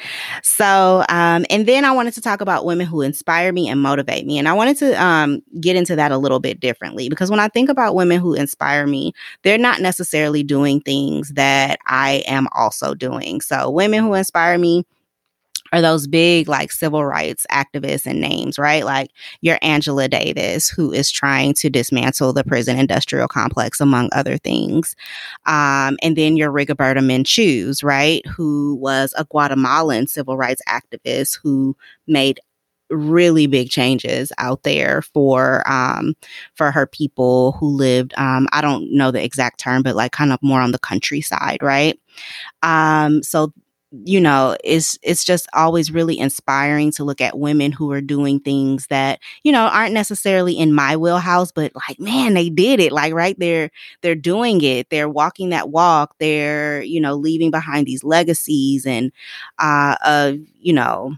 So, 0.43 1.05
um, 1.07 1.45
and 1.49 1.65
then 1.65 1.85
I 1.85 1.91
wanted 1.91 2.15
to 2.15 2.21
talk 2.21 2.41
about 2.41 2.65
women 2.65 2.85
who 2.85 3.01
inspire 3.01 3.53
me 3.53 3.69
and 3.69 3.81
motivate 3.81 4.25
me. 4.25 4.37
And 4.37 4.49
I 4.49 4.53
wanted 4.53 4.77
to 4.79 5.01
um, 5.01 5.41
get 5.61 5.77
into 5.77 5.95
that 5.95 6.11
a 6.11 6.17
little 6.17 6.41
bit 6.41 6.59
differently 6.59 7.07
because 7.07 7.29
when 7.31 7.39
I 7.39 7.47
think 7.47 7.69
about 7.69 7.95
women 7.95 8.19
who 8.19 8.33
inspire 8.33 8.87
me, 8.87 9.13
they're 9.43 9.57
not 9.57 9.79
necessarily 9.79 10.43
doing 10.43 10.81
things 10.81 11.29
that 11.33 11.79
I 11.85 12.23
am 12.27 12.49
also 12.51 12.93
doing. 12.93 13.39
So, 13.39 13.69
women 13.69 14.03
who 14.03 14.13
inspire 14.15 14.57
me 14.57 14.85
are 15.73 15.81
those 15.81 16.07
big 16.07 16.47
like 16.47 16.71
civil 16.71 17.05
rights 17.05 17.45
activists 17.51 18.05
and 18.05 18.21
names, 18.21 18.57
right? 18.59 18.85
Like 18.85 19.11
your 19.41 19.57
Angela 19.61 20.07
Davis, 20.07 20.69
who 20.69 20.91
is 20.91 21.11
trying 21.11 21.53
to 21.55 21.69
dismantle 21.69 22.33
the 22.33 22.43
prison 22.43 22.77
industrial 22.77 23.27
complex, 23.27 23.81
among 23.81 24.09
other 24.13 24.37
things. 24.37 24.95
Um, 25.45 25.97
and 26.01 26.15
then 26.15 26.37
your 26.37 26.51
Rigoberta 26.51 26.99
Menchú's, 26.99 27.83
right? 27.83 28.25
Who 28.27 28.75
was 28.75 29.13
a 29.17 29.25
Guatemalan 29.25 30.07
civil 30.07 30.37
rights 30.37 30.61
activist 30.67 31.39
who 31.41 31.75
made 32.07 32.39
really 32.91 33.47
big 33.47 33.69
changes 33.71 34.31
out 34.37 34.61
there 34.61 35.01
for 35.01 35.67
um 35.67 36.13
for 36.53 36.69
her 36.71 36.85
people 36.85 37.53
who 37.53 37.65
lived 37.65 38.13
um 38.15 38.47
I 38.51 38.61
don't 38.61 38.91
know 38.91 39.09
the 39.09 39.23
exact 39.23 39.59
term 39.59 39.81
but 39.81 39.95
like 39.95 40.11
kind 40.11 40.31
of 40.31 40.37
more 40.43 40.61
on 40.61 40.71
the 40.71 40.77
countryside 40.77 41.63
right 41.63 41.99
um 42.61 43.23
so 43.23 43.51
you 44.03 44.19
know, 44.19 44.55
it's 44.63 44.97
it's 45.03 45.23
just 45.23 45.47
always 45.53 45.91
really 45.91 46.17
inspiring 46.19 46.91
to 46.93 47.03
look 47.03 47.21
at 47.21 47.37
women 47.39 47.71
who 47.71 47.91
are 47.91 48.01
doing 48.01 48.39
things 48.39 48.87
that, 48.87 49.19
you 49.43 49.51
know, 49.51 49.67
aren't 49.67 49.93
necessarily 49.93 50.53
in 50.57 50.73
my 50.73 50.97
wheelhouse, 50.97 51.51
but 51.51 51.71
like, 51.87 51.99
man, 51.99 52.33
they 52.33 52.49
did 52.49 52.79
it. 52.79 52.91
Like 52.91 53.13
right 53.13 53.37
there, 53.39 53.69
they're 54.01 54.15
doing 54.15 54.61
it. 54.61 54.89
They're 54.89 55.09
walking 55.09 55.49
that 55.49 55.69
walk. 55.69 56.15
They're, 56.19 56.81
you 56.81 56.99
know, 56.99 57.15
leaving 57.15 57.51
behind 57.51 57.85
these 57.87 58.03
legacies 58.03 58.85
and 58.85 59.11
uh 59.59 59.95
of, 60.05 60.37
you 60.59 60.73
know, 60.73 61.15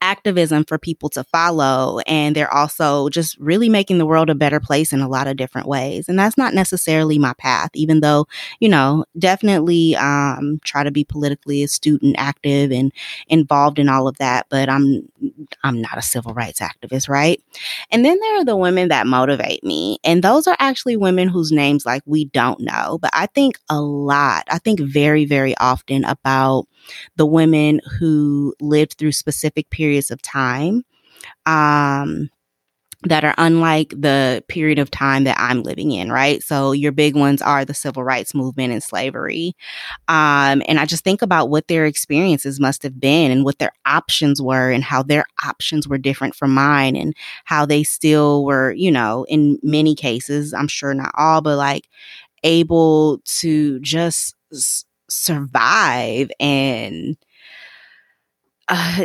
activism 0.00 0.64
for 0.64 0.78
people 0.78 1.08
to 1.10 1.24
follow. 1.24 2.00
And 2.06 2.34
they're 2.34 2.52
also 2.52 3.08
just 3.08 3.38
really 3.38 3.68
making 3.68 3.98
the 3.98 4.06
world 4.06 4.30
a 4.30 4.34
better 4.34 4.60
place 4.60 4.92
in 4.92 5.00
a 5.00 5.08
lot 5.08 5.26
of 5.26 5.36
different 5.36 5.68
ways. 5.68 6.08
And 6.08 6.18
that's 6.18 6.38
not 6.38 6.54
necessarily 6.54 7.18
my 7.18 7.34
path, 7.34 7.70
even 7.74 8.00
though, 8.00 8.26
you 8.60 8.68
know, 8.68 9.04
definitely 9.18 9.96
um, 9.96 10.60
try 10.64 10.82
to 10.82 10.90
be 10.90 11.04
politically 11.04 11.62
astute 11.62 12.02
and 12.02 12.18
active 12.18 12.72
and 12.72 12.92
involved 13.28 13.78
in 13.78 13.88
all 13.88 14.08
of 14.08 14.18
that. 14.18 14.46
But 14.48 14.68
I'm 14.68 15.08
I'm 15.62 15.80
not 15.80 15.98
a 15.98 16.02
civil 16.02 16.34
rights 16.34 16.60
activist, 16.60 17.08
right? 17.08 17.42
And 17.90 18.04
then 18.04 18.18
there 18.20 18.40
are 18.40 18.44
the 18.44 18.56
women 18.56 18.88
that 18.88 19.06
motivate 19.06 19.64
me. 19.64 19.98
And 20.04 20.22
those 20.22 20.46
are 20.46 20.56
actually 20.58 20.96
women 20.96 21.28
whose 21.28 21.52
names 21.52 21.84
like 21.84 22.02
we 22.06 22.26
don't 22.26 22.60
know. 22.60 22.98
But 23.00 23.10
I 23.12 23.26
think 23.26 23.58
a 23.68 23.80
lot, 23.80 24.44
I 24.48 24.58
think 24.58 24.80
very, 24.80 25.24
very 25.24 25.56
often 25.58 26.04
about 26.04 26.66
the 27.16 27.26
women 27.26 27.80
who 27.98 28.54
lived 28.60 28.94
through 28.94 29.12
specific 29.12 29.68
periods 29.70 29.89
of 30.10 30.22
time 30.22 30.84
um, 31.46 32.30
that 33.04 33.24
are 33.24 33.34
unlike 33.38 33.90
the 33.90 34.44
period 34.48 34.78
of 34.78 34.90
time 34.90 35.24
that 35.24 35.36
I'm 35.38 35.62
living 35.62 35.90
in, 35.92 36.12
right? 36.12 36.42
So 36.42 36.72
your 36.72 36.92
big 36.92 37.16
ones 37.16 37.40
are 37.40 37.64
the 37.64 37.72
civil 37.72 38.04
rights 38.04 38.34
movement 38.34 38.72
and 38.74 38.82
slavery. 38.82 39.54
Um, 40.08 40.62
and 40.68 40.78
I 40.78 40.84
just 40.84 41.02
think 41.02 41.22
about 41.22 41.48
what 41.48 41.68
their 41.68 41.86
experiences 41.86 42.60
must 42.60 42.82
have 42.82 43.00
been 43.00 43.30
and 43.30 43.44
what 43.44 43.58
their 43.58 43.72
options 43.86 44.42
were 44.42 44.70
and 44.70 44.84
how 44.84 45.02
their 45.02 45.24
options 45.44 45.88
were 45.88 45.98
different 45.98 46.34
from 46.34 46.52
mine 46.52 46.94
and 46.94 47.14
how 47.46 47.64
they 47.64 47.84
still 47.84 48.44
were, 48.44 48.72
you 48.72 48.90
know, 48.90 49.24
in 49.28 49.58
many 49.62 49.94
cases, 49.94 50.52
I'm 50.52 50.68
sure 50.68 50.92
not 50.92 51.12
all, 51.16 51.40
but 51.40 51.56
like 51.56 51.88
able 52.44 53.18
to 53.24 53.80
just 53.80 54.34
survive 55.08 56.30
and 56.38 57.16
uh, 58.68 59.04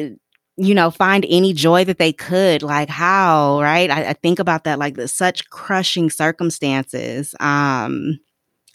you 0.57 0.73
know 0.73 0.89
find 0.89 1.25
any 1.27 1.53
joy 1.53 1.83
that 1.83 1.97
they 1.97 2.13
could 2.13 2.63
like 2.63 2.89
how 2.89 3.61
right? 3.61 3.89
I, 3.89 4.09
I 4.09 4.13
think 4.13 4.39
about 4.39 4.63
that 4.63 4.79
like 4.79 4.95
the 4.95 5.07
such 5.07 5.49
crushing 5.49 6.09
circumstances 6.09 7.35
um 7.39 8.19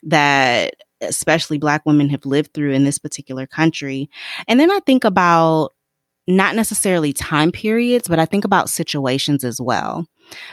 that 0.03 0.75
especially 1.03 1.59
black 1.59 1.83
women 1.87 2.11
have 2.11 2.27
lived 2.27 2.53
through 2.53 2.73
in 2.73 2.85
this 2.85 2.99
particular 2.99 3.47
country. 3.47 4.11
And 4.49 4.61
then 4.61 4.71
i 4.71 4.81
think 4.81 5.05
about 5.05 5.71
not 6.29 6.55
necessarily 6.55 7.13
time 7.13 7.51
periods 7.51 8.09
but 8.09 8.19
i 8.19 8.27
think 8.27 8.45
about 8.45 8.69
situations 8.71 9.45
as 9.45 9.61
well. 9.61 10.07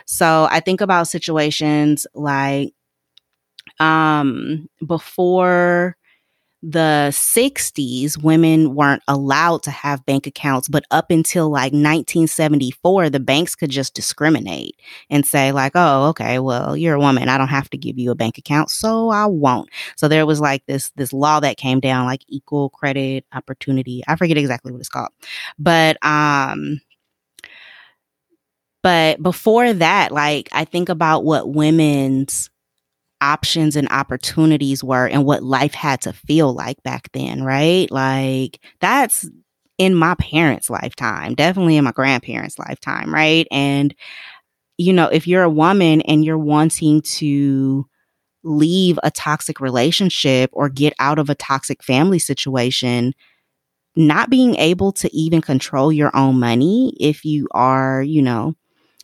So 0.05 0.47
i 0.49 0.59
think 0.59 0.81
about 0.81 1.07
situations 1.07 2.07
like 2.13 2.73
um 3.79 4.67
before 4.85 5.97
the 6.63 7.09
60s, 7.11 8.21
women 8.21 8.73
weren't 8.73 9.03
allowed 9.07 9.63
to 9.63 9.71
have 9.71 10.05
bank 10.05 10.25
accounts, 10.25 10.67
but 10.67 10.83
up 10.89 11.11
until 11.11 11.49
like 11.49 11.71
1974, 11.71 13.09
the 13.09 13.19
banks 13.19 13.55
could 13.55 13.69
just 13.69 13.93
discriminate 13.93 14.75
and 15.09 15.25
say, 15.25 15.51
like, 15.51 15.73
oh, 15.75 16.07
okay, 16.09 16.39
well, 16.39 16.75
you're 16.75 16.95
a 16.95 16.99
woman. 16.99 17.29
I 17.29 17.37
don't 17.37 17.47
have 17.47 17.69
to 17.71 17.77
give 17.77 17.99
you 17.99 18.11
a 18.11 18.15
bank 18.15 18.37
account, 18.37 18.71
so 18.71 19.09
I 19.09 19.27
won't. 19.27 19.69
So 19.95 20.07
there 20.07 20.25
was 20.25 20.39
like 20.39 20.65
this 20.65 20.89
this 20.95 21.13
law 21.13 21.39
that 21.39 21.57
came 21.57 21.79
down, 21.79 22.05
like 22.05 22.23
equal 22.27 22.69
credit 22.71 23.25
opportunity. 23.33 24.03
I 24.07 24.15
forget 24.15 24.37
exactly 24.37 24.71
what 24.71 24.79
it's 24.79 24.89
called. 24.89 25.09
But 25.59 26.03
um 26.03 26.81
but 28.83 29.21
before 29.21 29.73
that, 29.73 30.11
like 30.11 30.49
I 30.53 30.65
think 30.65 30.89
about 30.89 31.25
what 31.25 31.53
women's 31.53 32.49
options 33.21 33.75
and 33.75 33.87
opportunities 33.89 34.83
were 34.83 35.07
and 35.07 35.25
what 35.25 35.43
life 35.43 35.73
had 35.73 36.01
to 36.01 36.13
feel 36.13 36.53
like 36.53 36.81
back 36.83 37.11
then, 37.13 37.43
right? 37.43 37.89
Like 37.91 38.59
that's 38.79 39.29
in 39.77 39.95
my 39.95 40.15
parents' 40.15 40.69
lifetime, 40.69 41.35
definitely 41.35 41.77
in 41.77 41.83
my 41.83 41.91
grandparents' 41.91 42.59
lifetime, 42.59 43.13
right? 43.13 43.47
And 43.51 43.93
you 44.77 44.93
know, 44.93 45.07
if 45.07 45.27
you're 45.27 45.43
a 45.43 45.49
woman 45.49 46.01
and 46.01 46.23
you're 46.23 46.37
wanting 46.37 47.01
to 47.01 47.85
leave 48.43 48.99
a 49.03 49.11
toxic 49.11 49.59
relationship 49.59 50.49
or 50.53 50.69
get 50.69 50.93
out 50.99 51.19
of 51.19 51.29
a 51.29 51.35
toxic 51.35 51.83
family 51.83 52.19
situation, 52.19 53.13
not 53.95 54.29
being 54.29 54.55
able 54.55 54.91
to 54.93 55.13
even 55.15 55.41
control 55.41 55.91
your 55.91 56.15
own 56.15 56.39
money 56.39 56.95
if 56.99 57.25
you 57.25 57.47
are, 57.51 58.01
you 58.03 58.21
know, 58.21 58.55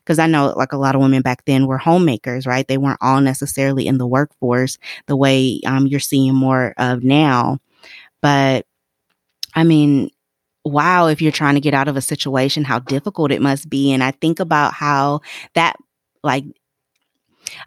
because 0.03 0.19
I 0.19 0.27
know 0.27 0.53
like 0.55 0.73
a 0.73 0.77
lot 0.77 0.95
of 0.95 1.01
women 1.01 1.21
back 1.21 1.45
then 1.45 1.67
were 1.67 1.77
homemakers, 1.77 2.45
right? 2.45 2.67
They 2.67 2.77
weren't 2.77 2.99
all 3.01 3.21
necessarily 3.21 3.87
in 3.87 3.97
the 3.97 4.07
workforce 4.07 4.77
the 5.07 5.15
way 5.15 5.61
um, 5.65 5.87
you're 5.87 5.99
seeing 5.99 6.35
more 6.35 6.73
of 6.77 7.03
now. 7.03 7.59
But 8.21 8.65
I 9.55 9.63
mean, 9.63 10.09
wow, 10.65 11.07
if 11.07 11.21
you're 11.21 11.31
trying 11.31 11.55
to 11.55 11.61
get 11.61 11.73
out 11.73 11.87
of 11.87 11.97
a 11.97 12.01
situation, 12.01 12.63
how 12.63 12.79
difficult 12.79 13.31
it 13.31 13.41
must 13.41 13.69
be. 13.69 13.91
And 13.91 14.03
I 14.03 14.11
think 14.11 14.39
about 14.39 14.73
how 14.73 15.21
that 15.55 15.75
like 16.23 16.45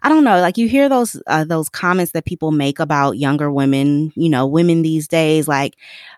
I 0.03 0.09
don't 0.09 0.23
know, 0.23 0.39
like 0.41 0.57
you 0.57 0.67
hear 0.67 0.89
those 0.89 1.21
uh, 1.27 1.43
those 1.43 1.69
comments 1.69 2.11
that 2.13 2.25
people 2.25 2.51
make 2.51 2.79
about 2.79 3.17
younger 3.17 3.51
women, 3.51 4.11
you 4.15 4.29
know, 4.29 4.45
women 4.47 4.81
these 4.81 5.07
days 5.07 5.47
like 5.47 5.75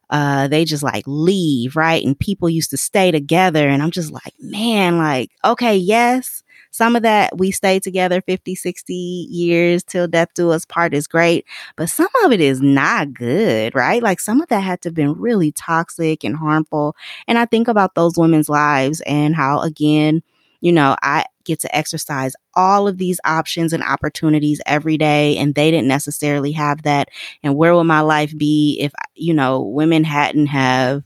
uh 0.09 0.47
they 0.47 0.65
just 0.65 0.83
like 0.83 1.03
leave, 1.07 1.75
right? 1.75 2.03
And 2.03 2.17
people 2.19 2.49
used 2.49 2.71
to 2.71 2.77
stay 2.77 3.11
together 3.11 3.67
and 3.67 3.81
I'm 3.83 3.91
just 3.91 4.11
like, 4.11 4.33
man, 4.39 4.97
like 4.97 5.31
okay, 5.45 5.75
yes, 5.77 6.43
some 6.71 6.95
of 6.95 7.03
that 7.03 7.37
we 7.37 7.51
stay 7.51 7.79
together 7.79 8.21
50, 8.21 8.55
60 8.55 8.93
years 8.93 9.83
till 9.83 10.07
death 10.07 10.29
do 10.35 10.51
us 10.51 10.65
part 10.65 10.93
is 10.93 11.07
great, 11.07 11.45
but 11.75 11.89
some 11.89 12.09
of 12.23 12.31
it 12.31 12.41
is 12.41 12.61
not 12.61 13.13
good, 13.13 13.75
right? 13.75 14.01
Like 14.03 14.19
some 14.19 14.41
of 14.41 14.49
that 14.49 14.61
had 14.61 14.81
to 14.83 14.89
have 14.89 14.95
been 14.95 15.13
really 15.13 15.51
toxic 15.51 16.23
and 16.23 16.35
harmful. 16.35 16.95
And 17.27 17.37
I 17.37 17.45
think 17.45 17.67
about 17.67 17.95
those 17.95 18.17
women's 18.17 18.49
lives 18.49 19.01
and 19.01 19.35
how 19.35 19.59
again, 19.61 20.21
you 20.61 20.71
know, 20.71 20.95
I 21.01 21.25
get 21.49 21.59
to 21.61 21.75
exercise 21.75 22.35
all 22.55 22.87
of 22.87 22.97
these 22.97 23.19
options 23.25 23.73
and 23.73 23.83
opportunities 23.83 24.61
every 24.65 24.97
day, 24.97 25.37
and 25.37 25.55
they 25.55 25.71
didn't 25.71 25.87
necessarily 25.87 26.51
have 26.53 26.83
that. 26.83 27.09
And 27.43 27.55
where 27.55 27.75
would 27.75 27.83
my 27.85 28.01
life 28.01 28.37
be 28.37 28.77
if, 28.79 28.93
you 29.15 29.33
know, 29.33 29.61
women 29.61 30.03
hadn't 30.03 30.47
have 30.47 31.03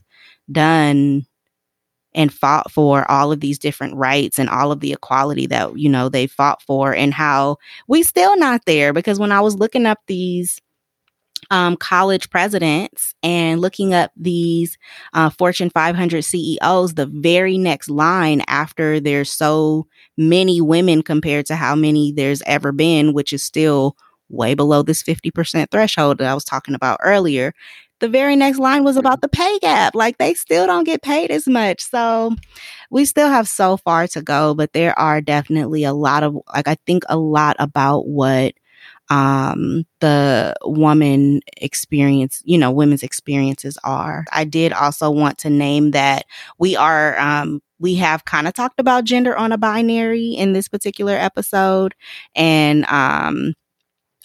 done 0.50 1.26
and 2.14 2.32
fought 2.32 2.70
for 2.70 3.10
all 3.10 3.32
of 3.32 3.40
these 3.40 3.58
different 3.58 3.96
rights 3.96 4.38
and 4.38 4.48
all 4.48 4.70
of 4.70 4.80
the 4.80 4.92
equality 4.92 5.46
that 5.46 5.76
you 5.76 5.88
know 5.88 6.08
they 6.08 6.26
fought 6.26 6.62
for 6.62 6.94
and 6.94 7.12
how 7.12 7.56
we 7.88 8.02
still 8.02 8.36
not 8.38 8.64
there 8.66 8.92
because 8.92 9.18
when 9.18 9.32
i 9.32 9.40
was 9.40 9.56
looking 9.56 9.84
up 9.84 9.98
these 10.06 10.60
um, 11.50 11.76
college 11.76 12.30
presidents 12.30 13.14
and 13.22 13.60
looking 13.60 13.94
up 13.94 14.10
these 14.16 14.78
uh, 15.12 15.30
Fortune 15.30 15.70
500 15.70 16.22
CEOs, 16.22 16.94
the 16.94 17.06
very 17.06 17.58
next 17.58 17.90
line 17.90 18.42
after 18.48 19.00
there's 19.00 19.30
so 19.30 19.86
many 20.16 20.60
women 20.60 21.02
compared 21.02 21.46
to 21.46 21.56
how 21.56 21.74
many 21.74 22.12
there's 22.12 22.42
ever 22.46 22.72
been, 22.72 23.12
which 23.12 23.32
is 23.32 23.42
still 23.42 23.96
way 24.28 24.54
below 24.54 24.82
this 24.82 25.02
50% 25.02 25.70
threshold 25.70 26.18
that 26.18 26.28
I 26.30 26.34
was 26.34 26.44
talking 26.44 26.74
about 26.74 27.00
earlier. 27.02 27.52
The 28.00 28.08
very 28.08 28.36
next 28.36 28.58
line 28.58 28.84
was 28.84 28.96
about 28.96 29.20
the 29.20 29.28
pay 29.28 29.58
gap. 29.60 29.94
Like 29.94 30.18
they 30.18 30.34
still 30.34 30.66
don't 30.66 30.84
get 30.84 31.02
paid 31.02 31.30
as 31.30 31.46
much. 31.46 31.80
So 31.80 32.34
we 32.90 33.04
still 33.04 33.28
have 33.28 33.48
so 33.48 33.76
far 33.76 34.06
to 34.08 34.20
go, 34.22 34.54
but 34.54 34.72
there 34.72 34.98
are 34.98 35.20
definitely 35.20 35.84
a 35.84 35.92
lot 35.94 36.22
of, 36.22 36.36
like, 36.54 36.68
I 36.68 36.76
think 36.86 37.04
a 37.08 37.16
lot 37.16 37.56
about 37.58 38.06
what 38.06 38.54
um, 39.10 39.84
the 40.00 40.54
woman 40.64 41.40
experience, 41.56 42.42
you 42.44 42.58
know, 42.58 42.70
women's 42.70 43.02
experiences 43.02 43.78
are. 43.84 44.24
I 44.32 44.44
did 44.44 44.72
also 44.72 45.10
want 45.10 45.38
to 45.38 45.50
name 45.50 45.92
that 45.92 46.26
we 46.58 46.76
are, 46.76 47.18
um, 47.18 47.60
we 47.78 47.96
have 47.96 48.24
kind 48.24 48.48
of 48.48 48.54
talked 48.54 48.80
about 48.80 49.04
gender 49.04 49.36
on 49.36 49.52
a 49.52 49.58
binary 49.58 50.28
in 50.28 50.52
this 50.52 50.68
particular 50.68 51.14
episode. 51.14 51.94
And, 52.34 52.84
um, 52.86 53.54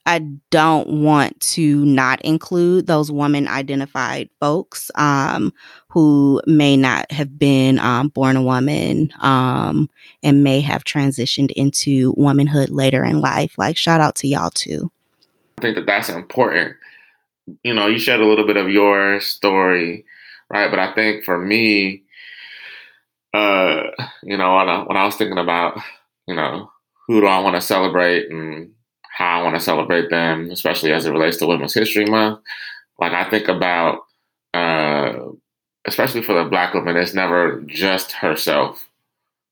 I 0.06 0.20
don't 0.50 1.04
want 1.04 1.40
to 1.42 1.86
not 1.86 2.22
include 2.22 2.88
those 2.88 3.12
woman 3.12 3.48
identified 3.48 4.30
folks 4.40 4.90
um, 4.96 5.54
who 5.90 6.42
may 6.48 6.78
not 6.78 7.12
have 7.12 7.38
been 7.38 7.80
um, 7.80 8.10
born 8.10 8.36
a 8.36 8.42
woman 8.42 9.12
um, 9.20 9.90
and 10.24 10.44
may 10.44 10.62
have 10.62 10.84
transitioned 10.84 11.52
into 11.52 12.14
womanhood 12.18 12.70
later 12.70 13.04
in 13.04 13.22
life. 13.22 13.58
Like, 13.58 13.78
shout 13.78 14.02
out 14.02 14.16
to 14.16 14.28
y'all 14.28 14.50
too. 14.50 14.92
I 15.58 15.62
think 15.62 15.76
that 15.76 15.86
that's 15.86 16.10
important. 16.10 16.76
You 17.64 17.74
know, 17.74 17.88
you 17.88 18.00
shared 18.00 18.22
a 18.22 18.28
little 18.28 18.48
bit 18.48 18.58
of 18.58 18.70
your 18.70 19.20
story, 19.20 20.06
right? 20.50 20.70
But 20.70 20.80
I 20.80 20.94
think 20.94 21.24
for 21.24 21.38
me, 21.38 22.04
uh, 23.34 23.84
you 24.24 24.38
know, 24.38 24.56
when 24.56 24.70
I, 24.70 24.84
when 24.84 24.98
I 24.98 25.06
was 25.06 25.16
thinking 25.16 25.38
about, 25.38 25.80
you 26.28 26.36
know, 26.36 26.72
who 27.08 27.22
do 27.22 27.28
I 27.28 27.40
want 27.40 27.56
to 27.56 27.62
celebrate 27.62 28.30
and 28.32 28.72
how 29.20 29.42
I 29.42 29.44
want 29.44 29.56
to 29.56 29.62
celebrate 29.62 30.10
them, 30.10 30.50
especially 30.50 30.94
as 30.94 31.06
it 31.06 31.12
relates 31.12 31.36
to 31.38 31.46
Women's 31.46 31.74
History 31.74 32.06
Month. 32.06 32.40
Like 33.00 33.12
I 33.12 33.30
think 33.30 33.50
about 33.50 34.04
uh, 34.54 35.14
especially 35.86 36.24
for 36.24 36.34
the 36.34 36.50
black 36.50 36.74
woman, 36.74 36.96
it's 36.96 37.14
never 37.14 37.62
just 37.68 38.14
herself, 38.14 38.88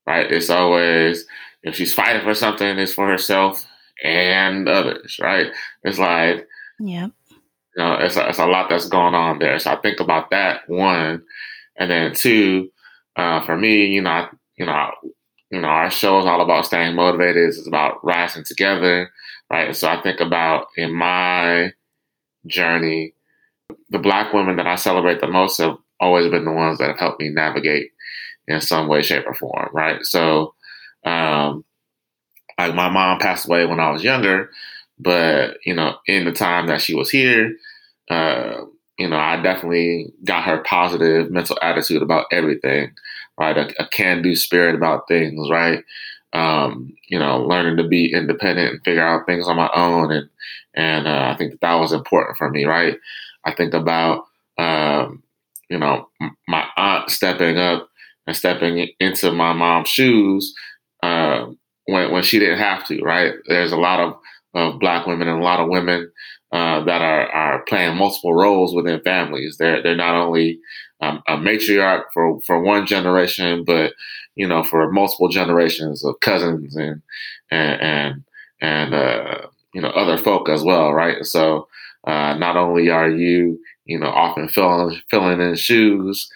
right? 0.07 0.31
It's 0.31 0.49
always 0.49 1.25
if 1.63 1.75
she's 1.75 1.93
fighting 1.93 2.23
for 2.23 2.33
something, 2.33 2.79
it's 2.79 2.93
for 2.93 3.07
herself 3.07 3.65
and 4.01 4.69
others, 4.69 5.19
right? 5.21 5.47
It's 5.83 5.99
like, 5.99 6.47
yeah, 6.79 7.07
you 7.07 7.83
know, 7.83 7.95
it's 7.95 8.15
a, 8.15 8.29
it's 8.29 8.39
a 8.39 8.45
lot 8.45 8.69
that's 8.69 8.87
going 8.87 9.15
on 9.15 9.39
there. 9.39 9.59
So 9.59 9.71
I 9.71 9.75
think 9.81 9.99
about 9.99 10.29
that 10.29 10.61
one, 10.67 11.23
and 11.75 11.91
then 11.91 12.13
two, 12.13 12.71
uh, 13.17 13.45
for 13.45 13.57
me, 13.57 13.87
you 13.87 14.01
know, 14.01 14.11
I, 14.11 14.29
you 14.57 14.65
know, 14.65 14.91
you 15.51 15.59
know, 15.59 15.67
our 15.67 15.91
show 15.91 16.19
is 16.19 16.25
all 16.25 16.39
about 16.39 16.65
staying 16.65 16.95
motivated. 16.95 17.49
It's 17.49 17.67
about 17.67 18.03
rising 18.05 18.45
together, 18.45 19.11
right? 19.49 19.75
So 19.75 19.87
I 19.87 20.01
think 20.01 20.19
about 20.19 20.67
in 20.75 20.93
my 20.93 21.73
journey, 22.47 23.13
the 23.89 23.99
black 23.99 24.33
women 24.33 24.57
that 24.57 24.67
I 24.67 24.75
celebrate 24.75 25.21
the 25.21 25.27
most 25.27 25.57
have 25.57 25.77
always 25.99 26.29
been 26.29 26.45
the 26.45 26.51
ones 26.51 26.79
that 26.79 26.89
have 26.89 26.99
helped 26.99 27.21
me 27.21 27.29
navigate 27.29 27.91
in 28.47 28.61
some 28.61 28.87
way, 28.87 29.01
shape, 29.01 29.25
or 29.27 29.33
form, 29.33 29.69
right? 29.73 30.03
So, 30.03 30.53
um, 31.05 31.65
like 32.57 32.73
my 32.75 32.89
mom 32.89 33.19
passed 33.19 33.47
away 33.47 33.65
when 33.65 33.79
I 33.79 33.91
was 33.91 34.03
younger, 34.03 34.49
but 34.99 35.57
you 35.65 35.73
know, 35.75 35.95
in 36.07 36.25
the 36.25 36.31
time 36.31 36.67
that 36.67 36.81
she 36.81 36.95
was 36.95 37.09
here, 37.09 37.55
uh, 38.09 38.61
you 38.97 39.07
know, 39.07 39.17
I 39.17 39.41
definitely 39.41 40.11
got 40.23 40.43
her 40.45 40.59
positive 40.59 41.29
mental 41.29 41.57
attitude 41.61 42.01
about 42.01 42.25
everything, 42.31 42.91
right? 43.39 43.57
A, 43.57 43.83
a 43.83 43.87
can-do 43.89 44.35
spirit 44.35 44.75
about 44.75 45.07
things, 45.07 45.49
right? 45.51 45.83
Um, 46.33 46.93
you 47.07 47.17
know, 47.17 47.41
learning 47.41 47.77
to 47.77 47.87
be 47.87 48.11
independent 48.13 48.71
and 48.71 48.83
figure 48.83 49.03
out 49.03 49.25
things 49.25 49.47
on 49.47 49.55
my 49.55 49.69
own, 49.73 50.11
and 50.11 50.29
and 50.75 51.07
uh, 51.07 51.31
I 51.33 51.37
think 51.37 51.51
that, 51.51 51.61
that 51.61 51.75
was 51.75 51.93
important 51.93 52.37
for 52.37 52.49
me, 52.49 52.65
right? 52.65 52.97
I 53.45 53.53
think 53.53 53.73
about 53.73 54.25
um, 54.57 55.23
you 55.69 55.77
know 55.77 56.09
my 56.47 56.65
aunt 56.75 57.09
stepping 57.09 57.57
up 57.57 57.89
and 58.27 58.35
stepping 58.35 58.89
into 58.99 59.31
my 59.31 59.53
mom's 59.53 59.89
shoes 59.89 60.53
uh, 61.01 61.47
when 61.85 62.11
when 62.11 62.23
she 62.23 62.39
didn't 62.39 62.59
have 62.59 62.85
to, 62.87 63.01
right? 63.01 63.33
There's 63.47 63.71
a 63.71 63.77
lot 63.77 63.99
of, 63.99 64.15
of 64.53 64.79
black 64.79 65.07
women 65.07 65.27
and 65.27 65.39
a 65.39 65.43
lot 65.43 65.59
of 65.59 65.69
women 65.69 66.11
uh, 66.51 66.83
that 66.85 67.01
are 67.01 67.27
are 67.31 67.63
playing 67.65 67.97
multiple 67.97 68.33
roles 68.33 68.73
within 68.73 69.01
families. 69.01 69.57
They're 69.57 69.81
they're 69.83 69.95
not 69.95 70.15
only 70.15 70.59
um, 71.01 71.21
a 71.27 71.37
matriarch 71.37 72.03
for 72.13 72.39
for 72.41 72.61
one 72.61 72.85
generation, 72.85 73.63
but 73.65 73.93
you 74.35 74.47
know 74.47 74.63
for 74.63 74.91
multiple 74.91 75.29
generations 75.29 76.03
of 76.05 76.19
cousins 76.21 76.75
and 76.75 77.01
and 77.51 77.81
and, 77.81 78.23
and 78.61 78.93
uh, 78.93 79.47
you 79.73 79.81
know 79.81 79.89
other 79.89 80.17
folk 80.17 80.49
as 80.49 80.63
well, 80.63 80.93
right? 80.93 81.25
So 81.25 81.67
uh, 82.05 82.35
not 82.35 82.55
only 82.57 82.89
are 82.89 83.09
you 83.09 83.59
you 83.85 83.99
know 83.99 84.09
often 84.09 84.47
filling 84.49 84.99
filling 85.09 85.41
in 85.41 85.55
shoes. 85.55 86.29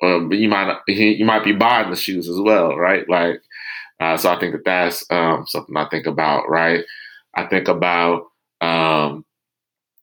But 0.00 0.32
you 0.32 0.48
might 0.48 0.78
you 0.88 1.24
might 1.24 1.44
be 1.44 1.52
buying 1.52 1.90
the 1.90 1.96
shoes 1.96 2.28
as 2.28 2.38
well, 2.40 2.76
right? 2.76 3.08
Like, 3.08 3.40
uh, 4.00 4.16
so 4.16 4.30
I 4.32 4.40
think 4.40 4.52
that 4.52 4.64
that's 4.64 5.04
um, 5.10 5.46
something 5.46 5.76
I 5.76 5.88
think 5.88 6.06
about, 6.06 6.48
right? 6.48 6.84
I 7.34 7.46
think 7.46 7.68
about 7.68 8.24
um, 8.60 9.24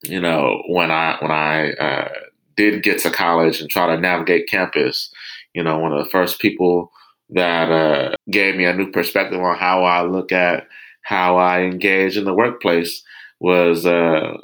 you 0.04 0.20
know, 0.20 0.62
when 0.68 0.92
I 0.92 1.18
when 1.20 1.32
I 1.32 1.72
uh, 1.74 2.10
did 2.56 2.84
get 2.84 3.00
to 3.00 3.10
college 3.10 3.62
and 3.62 3.70
try 3.70 3.88
to 3.88 4.02
navigate 4.02 4.50
campus, 4.50 5.12
you 5.54 5.64
know, 5.64 5.80
one 5.80 5.94
of 5.94 6.04
the 6.04 6.10
first 6.10 6.40
people 6.40 6.92
that 7.30 7.72
uh, 7.72 8.16
gave 8.30 8.56
me 8.56 8.66
a 8.66 8.74
new 8.74 8.92
perspective 8.92 9.42
on 9.42 9.58
how 9.58 9.84
I 9.84 10.04
look 10.04 10.32
at 10.32 10.68
how 11.04 11.38
I 11.38 11.62
engage 11.62 12.18
in 12.18 12.26
the 12.26 12.34
workplace 12.34 13.04
was 13.40 13.86
uh, 13.86 14.38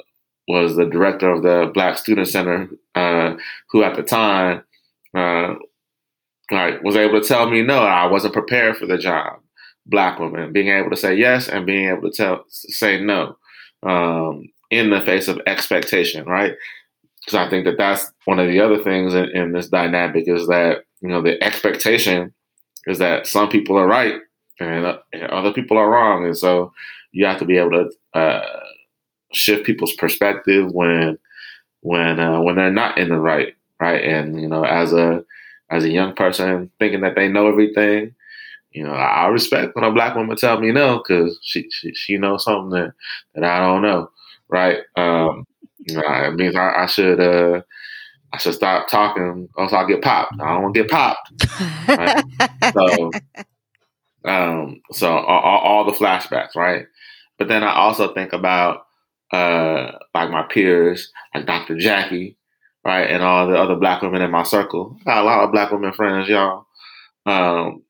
was 0.48 0.76
the 0.76 0.86
director 0.86 1.30
of 1.30 1.42
the 1.42 1.70
Black 1.72 1.98
Student 1.98 2.28
Center, 2.28 2.68
uh, 2.94 3.36
who 3.70 3.82
at 3.82 3.96
the 3.96 4.02
time 4.02 4.62
uh, 5.14 5.54
like 6.50 6.82
was 6.82 6.96
able 6.96 7.20
to 7.20 7.26
tell 7.26 7.48
me 7.48 7.62
no, 7.62 7.78
I 7.78 8.06
wasn't 8.06 8.34
prepared 8.34 8.76
for 8.76 8.86
the 8.86 8.98
job. 8.98 9.40
Black 9.86 10.18
women 10.18 10.52
being 10.52 10.68
able 10.68 10.90
to 10.90 10.96
say 10.96 11.14
yes 11.14 11.48
and 11.48 11.66
being 11.66 11.88
able 11.88 12.10
to 12.10 12.16
tell 12.16 12.44
say 12.48 13.00
no 13.00 13.36
um, 13.82 14.48
in 14.70 14.90
the 14.90 15.00
face 15.00 15.28
of 15.28 15.40
expectation, 15.46 16.24
right? 16.26 16.54
Because 17.20 17.34
I 17.34 17.50
think 17.50 17.64
that 17.64 17.78
that's 17.78 18.10
one 18.24 18.38
of 18.38 18.48
the 18.48 18.60
other 18.60 18.82
things 18.82 19.14
in, 19.14 19.28
in, 19.30 19.52
this 19.52 19.68
dynamic 19.68 20.24
is 20.26 20.46
that 20.48 20.84
you 21.00 21.08
know 21.08 21.22
the 21.22 21.42
expectation 21.42 22.32
is 22.86 22.98
that 22.98 23.26
some 23.26 23.48
people 23.48 23.76
are 23.76 23.86
right 23.86 24.20
and, 24.58 24.86
uh, 24.86 24.98
and 25.12 25.24
other 25.24 25.52
people 25.52 25.76
are 25.76 25.90
wrong, 25.90 26.24
and 26.24 26.36
so 26.36 26.72
you 27.12 27.26
have 27.26 27.38
to 27.38 27.44
be 27.44 27.58
able 27.58 27.70
to 27.70 28.18
uh, 28.18 28.60
shift 29.32 29.66
people's 29.66 29.94
perspective 29.94 30.70
when 30.72 31.18
when 31.82 32.20
uh, 32.20 32.40
when 32.40 32.56
they're 32.56 32.70
not 32.70 32.98
in 32.98 33.08
the 33.08 33.18
right, 33.18 33.54
right? 33.80 34.02
And 34.02 34.40
you 34.40 34.48
know, 34.48 34.64
as 34.64 34.92
a 34.92 35.24
as 35.70 35.84
a 35.84 35.90
young 35.90 36.14
person 36.14 36.70
thinking 36.78 37.00
that 37.00 37.14
they 37.14 37.28
know 37.28 37.48
everything, 37.48 38.14
you 38.72 38.84
know, 38.84 38.92
I 38.92 39.26
respect 39.26 39.74
when 39.74 39.84
a 39.84 39.92
black 39.92 40.14
woman 40.14 40.36
tell 40.36 40.60
me 40.60 40.70
no 40.72 40.98
because 40.98 41.38
she, 41.42 41.68
she, 41.70 41.92
she 41.94 42.16
knows 42.18 42.44
something 42.44 42.70
that, 42.70 42.92
that 43.34 43.44
I 43.44 43.58
don't 43.58 43.82
know, 43.82 44.10
right? 44.48 44.78
Um, 44.96 45.44
you 45.78 45.96
know, 45.96 46.02
it 46.06 46.34
means 46.34 46.54
I, 46.54 46.82
I 46.82 46.86
should 46.86 47.20
uh, 47.20 47.62
I 48.32 48.38
should 48.38 48.54
stop 48.54 48.88
talking, 48.88 49.48
or 49.54 49.64
else 49.64 49.72
I'll 49.72 49.86
get 49.86 50.02
popped. 50.02 50.34
I 50.40 50.54
don't 50.54 50.62
want 50.62 50.74
to 50.74 50.82
get 50.82 50.90
popped. 50.90 51.32
Right? 51.88 52.24
so, 52.72 53.10
um, 54.24 54.80
so 54.92 55.10
all, 55.10 55.58
all, 55.58 55.84
the 55.84 55.92
flashbacks, 55.92 56.54
right? 56.54 56.86
But 57.38 57.48
then 57.48 57.64
I 57.64 57.74
also 57.74 58.14
think 58.14 58.32
about 58.32 58.86
uh, 59.32 59.92
like 60.14 60.30
my 60.30 60.42
peers, 60.42 61.10
like 61.34 61.46
Dr. 61.46 61.76
Jackie, 61.76 62.36
right, 62.84 63.10
and 63.10 63.22
all 63.22 63.48
the 63.48 63.58
other 63.58 63.76
black 63.76 64.02
women 64.02 64.22
in 64.22 64.30
my 64.30 64.44
circle. 64.44 64.96
I 65.00 65.04
got 65.04 65.22
a 65.22 65.24
lot 65.24 65.44
of 65.44 65.52
black 65.52 65.72
women 65.72 65.92
friends, 65.92 66.28
y'all. 66.28 66.66
Um, 67.26 67.82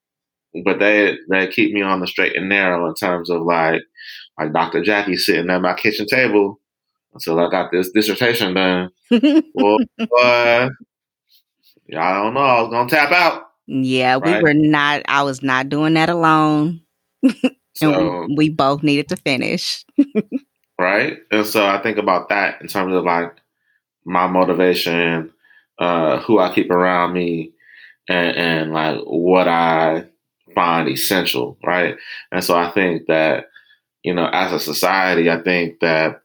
but 0.65 0.79
they 0.79 1.17
they 1.29 1.47
keep 1.49 1.73
me 1.73 1.83
on 1.83 2.01
the 2.01 2.07
straight 2.07 2.37
and 2.37 2.49
narrow 2.49 2.89
in 2.89 2.95
terms 2.95 3.31
of 3.31 3.43
like 3.43 3.83
like 4.39 4.53
Dr. 4.53 4.83
Jackie 4.83 5.17
sitting 5.17 5.51
at 5.51 5.61
my 5.63 5.75
kitchen 5.75 6.07
table 6.07 6.61
until 7.13 7.39
I 7.41 7.51
got 7.51 7.71
this 7.71 7.91
dissertation 7.91 8.55
done. 8.55 8.91
well, 9.55 9.79
uh, 10.19 10.69
I 11.97 12.15
don't 12.15 12.35
know. 12.35 12.41
I 12.41 12.63
was 12.63 12.71
gonna 12.71 12.89
tap 12.89 13.13
out. 13.13 13.45
Yeah, 13.67 14.19
right? 14.21 14.39
we 14.39 14.43
were 14.43 14.55
not. 14.55 15.03
I 15.07 15.23
was 15.23 15.43
not 15.43 15.69
doing 15.69 15.95
that 15.95 16.11
alone, 16.11 16.81
and 17.23 17.55
so, 17.75 18.27
we, 18.27 18.35
we 18.37 18.49
both 18.49 18.83
needed 18.83 19.09
to 19.09 19.17
finish. 19.17 19.85
right, 20.79 21.19
and 21.31 21.47
so 21.47 21.67
I 21.67 21.83
think 21.83 21.99
about 21.99 22.29
that 22.31 22.61
in 22.61 22.69
terms 22.69 22.95
of 22.95 23.05
like 23.05 23.37
my 24.05 24.27
motivation, 24.27 25.33
uh, 25.79 26.19
who 26.21 26.39
I 26.39 26.53
keep 26.55 26.71
around 26.71 27.13
me, 27.13 27.53
and, 28.09 28.37
and 28.37 28.73
like 28.73 29.01
what 29.05 29.47
I 29.47 30.10
find 30.55 30.89
essential, 30.89 31.59
right? 31.65 31.97
And 32.33 32.43
so 32.45 32.57
I 32.57 32.71
think 32.71 33.07
that, 33.07 33.47
you 34.03 34.15
know, 34.15 34.29
as 34.33 34.53
a 34.53 34.61
society, 34.61 35.31
I 35.31 35.43
think 35.43 35.81
that 35.81 36.23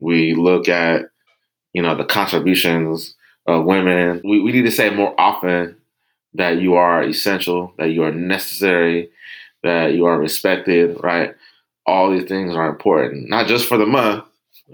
we 0.00 0.34
look 0.34 0.68
at, 0.68 1.10
you 1.72 1.82
know, 1.82 1.94
the 1.94 2.04
contributions 2.04 3.14
of 3.46 3.64
women. 3.64 4.20
We, 4.24 4.40
we 4.40 4.52
need 4.52 4.62
to 4.62 4.70
say 4.70 4.90
more 4.90 5.18
often 5.18 5.76
that 6.34 6.60
you 6.60 6.74
are 6.74 7.02
essential, 7.02 7.72
that 7.78 7.90
you 7.90 8.02
are 8.02 8.12
necessary, 8.12 9.10
that 9.62 9.94
you 9.94 10.04
are 10.04 10.18
respected, 10.18 10.98
right? 11.02 11.34
All 11.86 12.10
these 12.10 12.28
things 12.28 12.54
are 12.54 12.68
important, 12.68 13.28
not 13.28 13.46
just 13.46 13.66
for 13.66 13.78
the 13.78 13.86
month, 13.86 14.24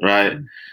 right? 0.03 0.33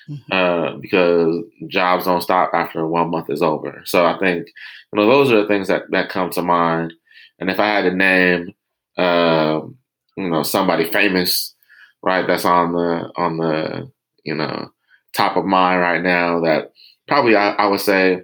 Mm-hmm. 0.10 0.32
Uh, 0.32 0.78
because 0.78 1.43
jobs 1.67 2.06
don't 2.06 2.21
stop 2.21 2.52
after 2.54 2.86
one 2.88 3.12
month 3.12 3.30
is 3.30 3.41
over. 3.41 3.82
So 3.86 4.06
I 4.06 4.17
think, 4.17 4.47
you 4.47 5.00
know, 5.00 5.08
those 5.08 5.32
are 5.32 5.41
the 5.41 5.47
things 5.47 5.67
that, 5.67 5.91
that 5.91 6.10
come 6.10 6.32
to 6.32 6.41
mind 6.41 6.93
and 7.41 7.49
if 7.49 7.60
I 7.60 7.67
had 7.67 7.82
to 7.82 7.95
name, 7.95 8.54
uh, 8.97 9.62
you 10.15 10.30
know, 10.30 10.43
somebody 10.43 10.86
famous, 10.86 11.56
right, 12.04 12.25
that's 12.25 12.45
on 12.45 12.73
the 12.73 13.12
on 13.17 13.38
the 13.38 13.91
you 14.23 14.36
know 14.36 14.71
top 15.13 15.36
of 15.36 15.45
mind 15.45 15.82
right 15.82 16.01
now, 16.01 16.39
that 16.41 16.71
probably 17.08 17.36
I, 17.36 17.49
I 17.54 17.65
would 17.65 17.82
say 17.82 18.21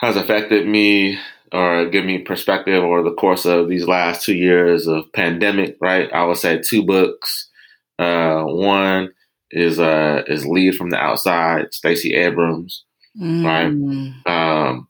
has 0.00 0.16
affected 0.16 0.66
me 0.66 1.18
or 1.52 1.88
give 1.88 2.04
me 2.04 2.18
perspective 2.18 2.82
over 2.82 3.02
the 3.02 3.14
course 3.14 3.44
of 3.44 3.68
these 3.68 3.86
last 3.86 4.24
two 4.24 4.34
years 4.34 4.88
of 4.88 5.12
pandemic, 5.12 5.76
right? 5.80 6.12
I 6.12 6.24
would 6.24 6.38
say 6.38 6.58
two 6.60 6.84
books. 6.84 7.48
Uh, 7.98 8.42
one 8.42 9.12
is 9.52 9.78
uh, 9.78 10.24
is 10.26 10.44
Lead 10.46 10.74
from 10.74 10.90
the 10.90 10.96
Outside, 10.96 11.72
Stacey 11.72 12.14
Abrams, 12.14 12.84
mm. 13.16 13.44
right? 13.44 14.66
Um, 14.66 14.88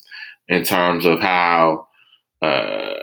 in 0.48 0.64
terms 0.64 1.04
of 1.04 1.20
how 1.20 1.88
uh, 2.40 2.94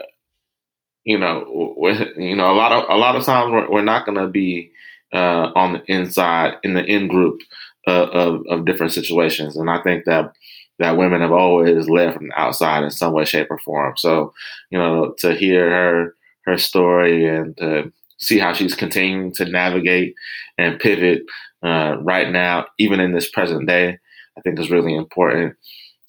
you 1.09 1.17
know, 1.17 1.75
you 2.17 2.35
know, 2.35 2.51
a 2.51 2.57
lot 2.61 2.71
of 2.71 2.85
a 2.89 2.97
lot 2.97 3.15
of 3.15 3.25
times 3.25 3.51
we're, 3.51 3.69
we're 3.71 3.81
not 3.93 4.05
going 4.05 4.17
to 4.17 4.27
be 4.27 4.71
uh, 5.13 5.51
on 5.55 5.73
the 5.73 5.83
inside 5.91 6.57
in 6.63 6.75
the 6.75 6.85
in 6.85 7.07
group 7.07 7.39
uh, 7.87 8.07
of 8.23 8.43
of 8.49 8.65
different 8.65 8.93
situations, 8.93 9.57
and 9.57 9.69
I 9.71 9.81
think 9.81 10.05
that 10.05 10.33
that 10.77 10.97
women 10.97 11.21
have 11.21 11.31
always 11.31 11.89
led 11.89 12.13
from 12.13 12.27
the 12.27 12.39
outside 12.39 12.83
in 12.83 12.91
some 12.91 13.13
way, 13.13 13.25
shape, 13.25 13.47
or 13.49 13.57
form. 13.59 13.97
So, 13.97 14.33
you 14.69 14.77
know, 14.77 15.15
to 15.19 15.33
hear 15.33 15.69
her 15.69 16.15
her 16.45 16.57
story 16.57 17.27
and 17.27 17.57
to 17.57 17.91
see 18.19 18.37
how 18.37 18.53
she's 18.53 18.75
continuing 18.75 19.33
to 19.33 19.45
navigate 19.45 20.13
and 20.57 20.79
pivot 20.79 21.23
uh, 21.63 21.97
right 22.01 22.29
now, 22.31 22.67
even 22.77 22.99
in 22.99 23.13
this 23.13 23.29
present 23.29 23.67
day, 23.67 23.97
I 24.37 24.41
think 24.41 24.59
is 24.59 24.71
really 24.71 24.95
important. 24.95 25.55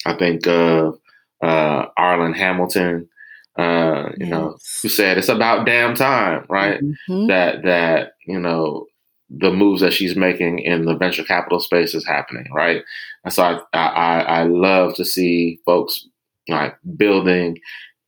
I 0.07 0.15
think 0.15 0.47
of 0.47 0.99
uh, 1.43 1.87
Arlan 1.99 2.37
Hamilton. 2.37 3.10
Uh, 3.61 4.11
you 4.17 4.27
yes. 4.27 4.31
know, 4.31 4.57
who 4.83 4.89
said 4.89 5.19
it's 5.19 5.29
about 5.29 5.67
damn 5.67 5.95
time, 5.95 6.47
right? 6.49 6.81
Mm-hmm. 6.81 7.27
That 7.27 7.63
that 7.65 8.13
you 8.27 8.41
know 8.41 8.87
the 9.29 9.51
moves 9.51 9.83
that 9.83 9.93
she's 9.93 10.17
making 10.17 10.61
in 10.61 10.87
the 10.87 10.97
venture 10.97 11.25
capital 11.25 11.61
space 11.61 11.95
is 11.95 12.07
happening, 12.07 12.47
right? 12.55 12.83
And 13.23 13.33
so 13.33 13.43
I 13.43 13.79
I, 13.79 14.21
I 14.21 14.43
love 14.45 14.95
to 14.95 15.05
see 15.05 15.61
folks 15.67 16.09
like 16.49 16.77
building 16.97 17.59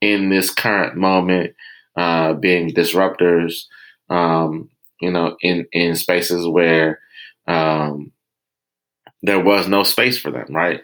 in 0.01 0.31
this 0.31 0.51
current 0.51 0.97
moment, 0.97 1.55
uh, 1.97 2.33
being 2.33 2.71
disruptors, 2.71 3.65
um, 4.09 4.71
you 5.03 5.11
know, 5.11 5.37
in 5.43 5.67
in 5.73 5.97
spaces 5.97 6.47
where 6.47 6.99
um, 7.47 8.11
there 9.23 9.41
was 9.41 9.69
no 9.69 9.83
space 9.83 10.17
for 10.17 10.31
them, 10.31 10.47
right? 10.49 10.81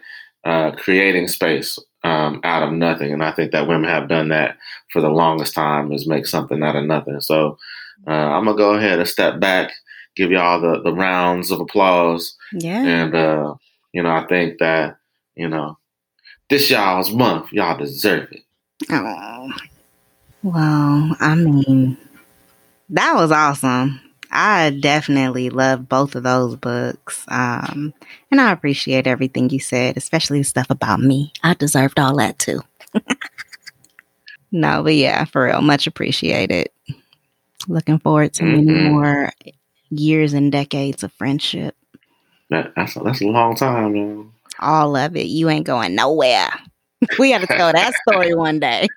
Uh, 0.49 0.71
creating 0.71 1.27
space 1.27 1.77
um, 2.03 2.41
out 2.43 2.63
of 2.63 2.71
nothing, 2.71 3.13
and 3.13 3.23
I 3.23 3.31
think 3.31 3.51
that 3.51 3.67
women 3.67 3.89
have 3.89 4.09
done 4.09 4.29
that 4.29 4.57
for 4.91 5.01
the 5.01 5.09
longest 5.09 5.53
time 5.53 5.91
is 5.91 6.07
make 6.07 6.25
something 6.25 6.63
out 6.63 6.75
of 6.75 6.85
nothing. 6.85 7.21
So 7.21 7.57
uh, 8.07 8.11
I'm 8.11 8.45
gonna 8.45 8.57
go 8.57 8.73
ahead 8.73 8.97
and 8.99 9.07
step 9.07 9.39
back 9.39 9.71
give 10.19 10.31
y'all 10.31 10.59
the, 10.59 10.81
the 10.81 10.93
rounds 10.93 11.49
of 11.49 11.61
applause. 11.61 12.35
Yeah. 12.51 12.83
And, 12.83 13.15
uh, 13.15 13.55
you 13.93 14.03
know, 14.03 14.09
I 14.09 14.25
think 14.27 14.59
that, 14.59 14.97
you 15.35 15.47
know, 15.47 15.77
this 16.49 16.69
y'all's 16.69 17.11
month, 17.11 17.53
y'all 17.53 17.77
deserve 17.77 18.29
it. 18.31 18.43
Oh. 18.89 19.49
Well, 20.43 21.15
I 21.19 21.35
mean, 21.35 21.97
that 22.89 23.15
was 23.15 23.31
awesome. 23.31 24.01
I 24.31 24.69
definitely 24.71 25.49
love 25.49 25.89
both 25.89 26.15
of 26.15 26.23
those 26.23 26.55
books. 26.55 27.25
Um, 27.27 27.93
and 28.31 28.39
I 28.39 28.51
appreciate 28.51 29.07
everything 29.07 29.49
you 29.49 29.59
said, 29.59 29.97
especially 29.97 30.39
the 30.39 30.43
stuff 30.43 30.69
about 30.69 30.99
me. 30.99 31.33
I 31.43 31.55
deserved 31.55 31.99
all 31.99 32.15
that 32.17 32.37
too. 32.37 32.61
no, 34.51 34.83
but 34.83 34.95
yeah, 34.95 35.25
for 35.25 35.45
real, 35.45 35.61
much 35.61 35.87
appreciated. 35.87 36.69
Looking 37.67 37.99
forward 37.99 38.33
to 38.33 38.43
mm-hmm. 38.43 38.65
many 38.65 38.89
more 38.89 39.31
years 39.89 40.33
and 40.33 40.51
decades 40.51 41.03
of 41.03 41.11
friendship. 41.13 41.75
That, 42.49 42.73
that's 42.75 42.95
a, 42.95 42.99
that's 42.99 43.21
a 43.21 43.25
long 43.25 43.55
time, 43.55 43.93
man. 43.93 44.31
All 44.59 44.95
of 44.95 45.15
it. 45.15 45.27
You 45.27 45.49
ain't 45.49 45.65
going 45.65 45.95
nowhere. 45.95 46.49
we 47.19 47.31
got 47.31 47.41
to 47.41 47.47
tell 47.47 47.71
that 47.71 47.93
story 48.07 48.33
one 48.33 48.59
day. 48.59 48.87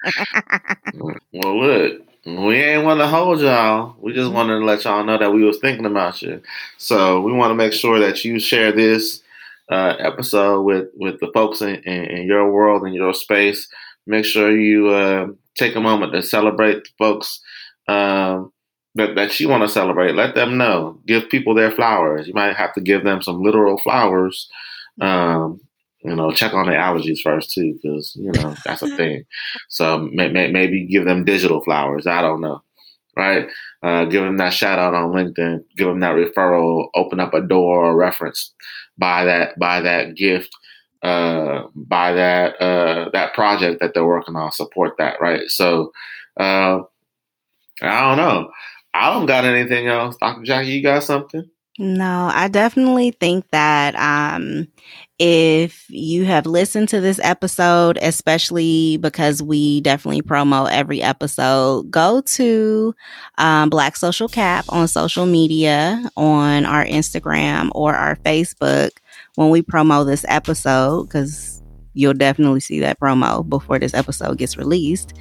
well, 0.95 1.61
look, 1.61 2.03
we 2.25 2.57
ain't 2.57 2.85
want 2.85 3.01
to 3.01 3.09
hold 3.09 3.41
y'all. 3.41 3.97
We 4.01 4.13
just 4.13 4.31
wanted 4.31 4.59
to 4.61 4.65
let 4.65 4.85
y'all 4.85 5.05
know 5.05 5.19
that 5.19 5.33
we 5.33 5.45
was 5.45 5.59
thinking 5.59 5.87
about 5.87 6.23
you. 6.23 6.41
So 6.79 7.21
we 7.21 7.33
want 7.33 7.51
to 7.51 7.57
make 7.57 7.73
sure 7.73 7.99
that 7.99 8.25
you 8.25 8.39
share 8.39 8.73
this 8.73 9.23
uh, 9.69 9.97
episode 9.99 10.63
with 10.63 10.89
with 10.95 11.19
the 11.21 11.31
folks 11.33 11.63
in, 11.63 11.77
in, 11.77 12.05
in, 12.05 12.27
your 12.27 12.53
world 12.53 12.87
in 12.87 12.93
your 12.93 13.15
space. 13.15 13.67
Make 14.07 14.25
sure 14.25 14.57
you 14.57 14.89
uh, 14.89 15.29
take 15.55 15.75
a 15.75 15.81
moment 15.81 16.13
to 16.13 16.23
celebrate 16.23 16.85
the 16.85 16.91
folks 16.99 17.41
um, 17.89 18.53
that, 18.95 19.15
that 19.15 19.39
you 19.41 19.49
want 19.49 19.63
to 19.63 19.69
celebrate, 19.69 20.15
let 20.15 20.35
them 20.35 20.59
know. 20.59 21.01
Give 21.07 21.29
people 21.29 21.55
their 21.55 21.71
flowers. 21.71 22.29
You 22.29 22.35
might 22.35 22.57
have 22.57 22.75
to 22.75 22.81
give 22.81 23.05
them 23.05 23.23
some 23.23 23.43
literal 23.43 23.79
flowers. 23.79 24.49
Um, 25.01 25.61
you 26.05 26.15
know, 26.15 26.33
check 26.33 26.53
on 26.55 26.67
their 26.67 26.79
allergies 26.79 27.21
first 27.23 27.53
too, 27.53 27.75
because 27.75 28.17
you 28.17 28.33
know 28.33 28.55
that's 28.65 28.83
a 28.83 28.97
thing. 28.97 29.25
So 29.69 29.99
may, 30.13 30.29
may, 30.29 30.51
maybe 30.51 30.87
give 30.87 31.05
them 31.05 31.25
digital 31.25 31.63
flowers. 31.63 32.07
I 32.07 32.23
don't 32.23 32.41
know, 32.41 32.63
right? 33.17 33.49
Uh, 33.83 34.05
give 34.07 34.23
them 34.23 34.37
that 34.39 34.53
shout 34.53 34.79
out 34.79 34.95
on 34.95 35.13
LinkedIn. 35.13 35.65
Give 35.77 35.89
them 35.89 36.01
that 36.01 36.15
referral. 36.15 36.89
Open 36.95 37.21
up 37.21 37.35
a 37.35 37.41
door 37.41 37.85
or 37.87 37.97
reference. 37.97 38.53
Buy 38.99 39.25
that. 39.25 39.59
Buy 39.59 39.81
that 39.81 40.17
gift. 40.17 40.51
Uh, 41.03 41.65
buy 41.75 42.13
that 42.13 42.61
uh, 42.61 43.11
that 43.13 43.35
project 43.35 43.81
that 43.81 43.95
they're 43.95 44.07
working 44.07 44.37
on. 44.37 44.53
Support 44.53 44.95
that, 44.99 45.21
right? 45.21 45.49
So 45.49 45.93
uh, 46.39 46.81
I 47.81 48.01
don't 48.09 48.17
know. 48.17 48.51
I 48.95 49.13
don't 49.13 49.27
got 49.27 49.45
anything 49.45 49.89
else. 49.89 50.17
Dr. 50.21 50.43
Jackie, 50.43 50.71
you 50.71 50.83
got 50.83 51.03
something? 51.03 51.49
No, 51.79 52.31
I 52.33 52.49
definitely 52.49 53.13
think 53.13 53.49
that 53.51 53.95
um, 53.97 54.69
if 55.25 55.89
you 55.89 56.25
have 56.25 56.47
listened 56.47 56.89
to 56.89 57.01
this 57.01 57.21
episode, 57.23 57.97
especially 58.03 58.97
because 58.97 59.41
we 59.41 59.81
definitely 59.83 60.21
promo 60.21 60.69
every 60.69 61.01
episode, 61.01 61.89
go 61.93 62.23
to 62.23 62.93
um, 63.39 63.71
Black 63.71 63.95
Social 63.95 64.27
Cap 64.27 64.65
on 64.69 64.89
social 64.89 65.25
media, 65.25 66.11
on 66.17 66.67
our 66.67 66.85
Instagram 66.85 67.71
or 67.73 67.95
our 67.95 68.17
Facebook 68.17 68.91
when 69.37 69.51
we 69.51 69.63
promo 69.63 70.05
this 70.05 70.25
episode, 70.27 71.05
because 71.05 71.63
you'll 71.95 72.15
definitely 72.15 72.59
see 72.59 72.81
that 72.81 72.99
promo 72.99 73.49
before 73.49 73.79
this 73.79 73.95
episode 73.95 74.39
gets 74.39 74.57
released. 74.57 75.13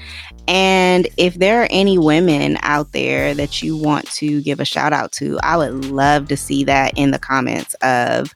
And 0.48 1.08
if 1.18 1.36
there 1.36 1.62
are 1.62 1.68
any 1.70 2.00
women 2.00 2.58
out 2.64 2.92
there 2.92 3.36
that 3.36 3.62
you 3.62 3.78
want 3.78 4.10
to 4.14 4.42
give 4.42 4.60
a 4.60 4.66
shout 4.66 4.94
out 4.94 5.12
to, 5.14 5.38
I 5.44 5.58
would 5.58 5.86
love 5.86 6.28
to 6.30 6.38
see 6.38 6.64
that 6.64 6.98
in 6.98 7.12
the 7.12 7.20
comments 7.20 7.76
of 7.84 8.34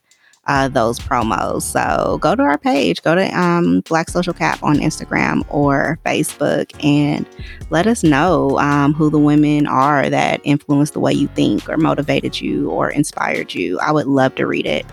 uh, 0.47 0.67
those 0.67 0.99
promos. 0.99 1.63
So 1.63 2.17
go 2.19 2.36
to 2.36 2.43
our 2.43 2.58
page, 2.58 3.01
go 3.01 3.15
to 3.15 3.39
um, 3.39 3.81
Black 3.81 4.10
Social 4.10 4.34
Cap 4.34 4.62
on 4.63 4.77
Instagram 4.77 5.43
or 5.49 5.99
Facebook, 6.05 6.71
and 6.84 7.25
let 7.69 7.88
us 7.88 8.03
know 8.03 8.58
um, 8.60 8.93
who 8.93 9.10
the 9.10 9.19
women 9.19 9.67
are 9.67 10.10
that 10.10 10.41
influenced 10.43 10.93
the 10.93 10.99
way 10.99 11.13
you 11.13 11.27
think 11.29 11.69
or 11.69 11.77
motivated 11.77 12.39
you 12.39 12.69
or 12.69 12.89
inspired 12.89 13.53
you. 13.53 13.79
I 13.79 13.91
would 13.91 14.08
love 14.08 14.36
to 14.36 14.45
read 14.45 14.65
it. 14.65 14.86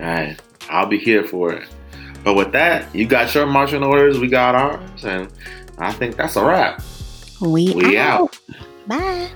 All 0.00 0.06
right. 0.06 0.40
I'll 0.70 0.86
be 0.86 0.98
here 0.98 1.24
for 1.24 1.52
it. 1.52 1.68
But 2.24 2.34
with 2.34 2.52
that, 2.52 2.94
you 2.94 3.06
got 3.06 3.34
your 3.34 3.46
marching 3.46 3.82
orders, 3.82 4.18
we 4.18 4.28
got 4.28 4.54
ours, 4.54 5.04
and 5.04 5.32
I 5.78 5.92
think 5.92 6.16
that's 6.16 6.36
a 6.36 6.44
wrap. 6.44 6.82
We, 7.40 7.72
we 7.72 7.96
out. 7.96 8.20
out. 8.20 8.38
Bye. 8.86 9.30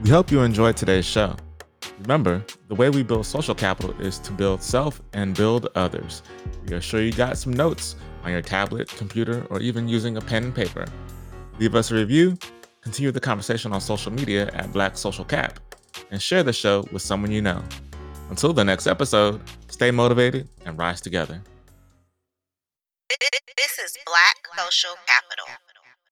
We 0.00 0.10
hope 0.10 0.30
you 0.30 0.42
enjoyed 0.42 0.76
today's 0.76 1.04
show. 1.04 1.34
Remember, 2.02 2.44
the 2.68 2.74
way 2.76 2.88
we 2.88 3.02
build 3.02 3.26
social 3.26 3.54
capital 3.54 4.00
is 4.00 4.20
to 4.20 4.32
build 4.32 4.62
self 4.62 5.02
and 5.12 5.34
build 5.34 5.66
others. 5.74 6.22
We 6.68 6.74
are 6.74 6.80
sure 6.80 7.02
you 7.02 7.12
got 7.12 7.36
some 7.36 7.52
notes 7.52 7.96
on 8.22 8.30
your 8.30 8.40
tablet, 8.40 8.88
computer, 8.90 9.44
or 9.50 9.60
even 9.60 9.88
using 9.88 10.16
a 10.16 10.20
pen 10.20 10.44
and 10.44 10.54
paper. 10.54 10.86
Leave 11.58 11.74
us 11.74 11.90
a 11.90 11.96
review, 11.96 12.38
continue 12.80 13.10
the 13.10 13.18
conversation 13.18 13.72
on 13.72 13.80
social 13.80 14.12
media 14.12 14.48
at 14.54 14.72
Black 14.72 14.96
Social 14.96 15.24
Cap, 15.24 15.58
and 16.12 16.22
share 16.22 16.44
the 16.44 16.52
show 16.52 16.84
with 16.92 17.02
someone 17.02 17.32
you 17.32 17.42
know. 17.42 17.60
Until 18.30 18.52
the 18.52 18.64
next 18.64 18.86
episode, 18.86 19.40
stay 19.66 19.90
motivated 19.90 20.48
and 20.64 20.78
rise 20.78 21.00
together. 21.00 21.42
This 23.56 23.78
is 23.80 23.98
Black 24.06 24.36
Social 24.56 24.94
Capital. 25.06 25.46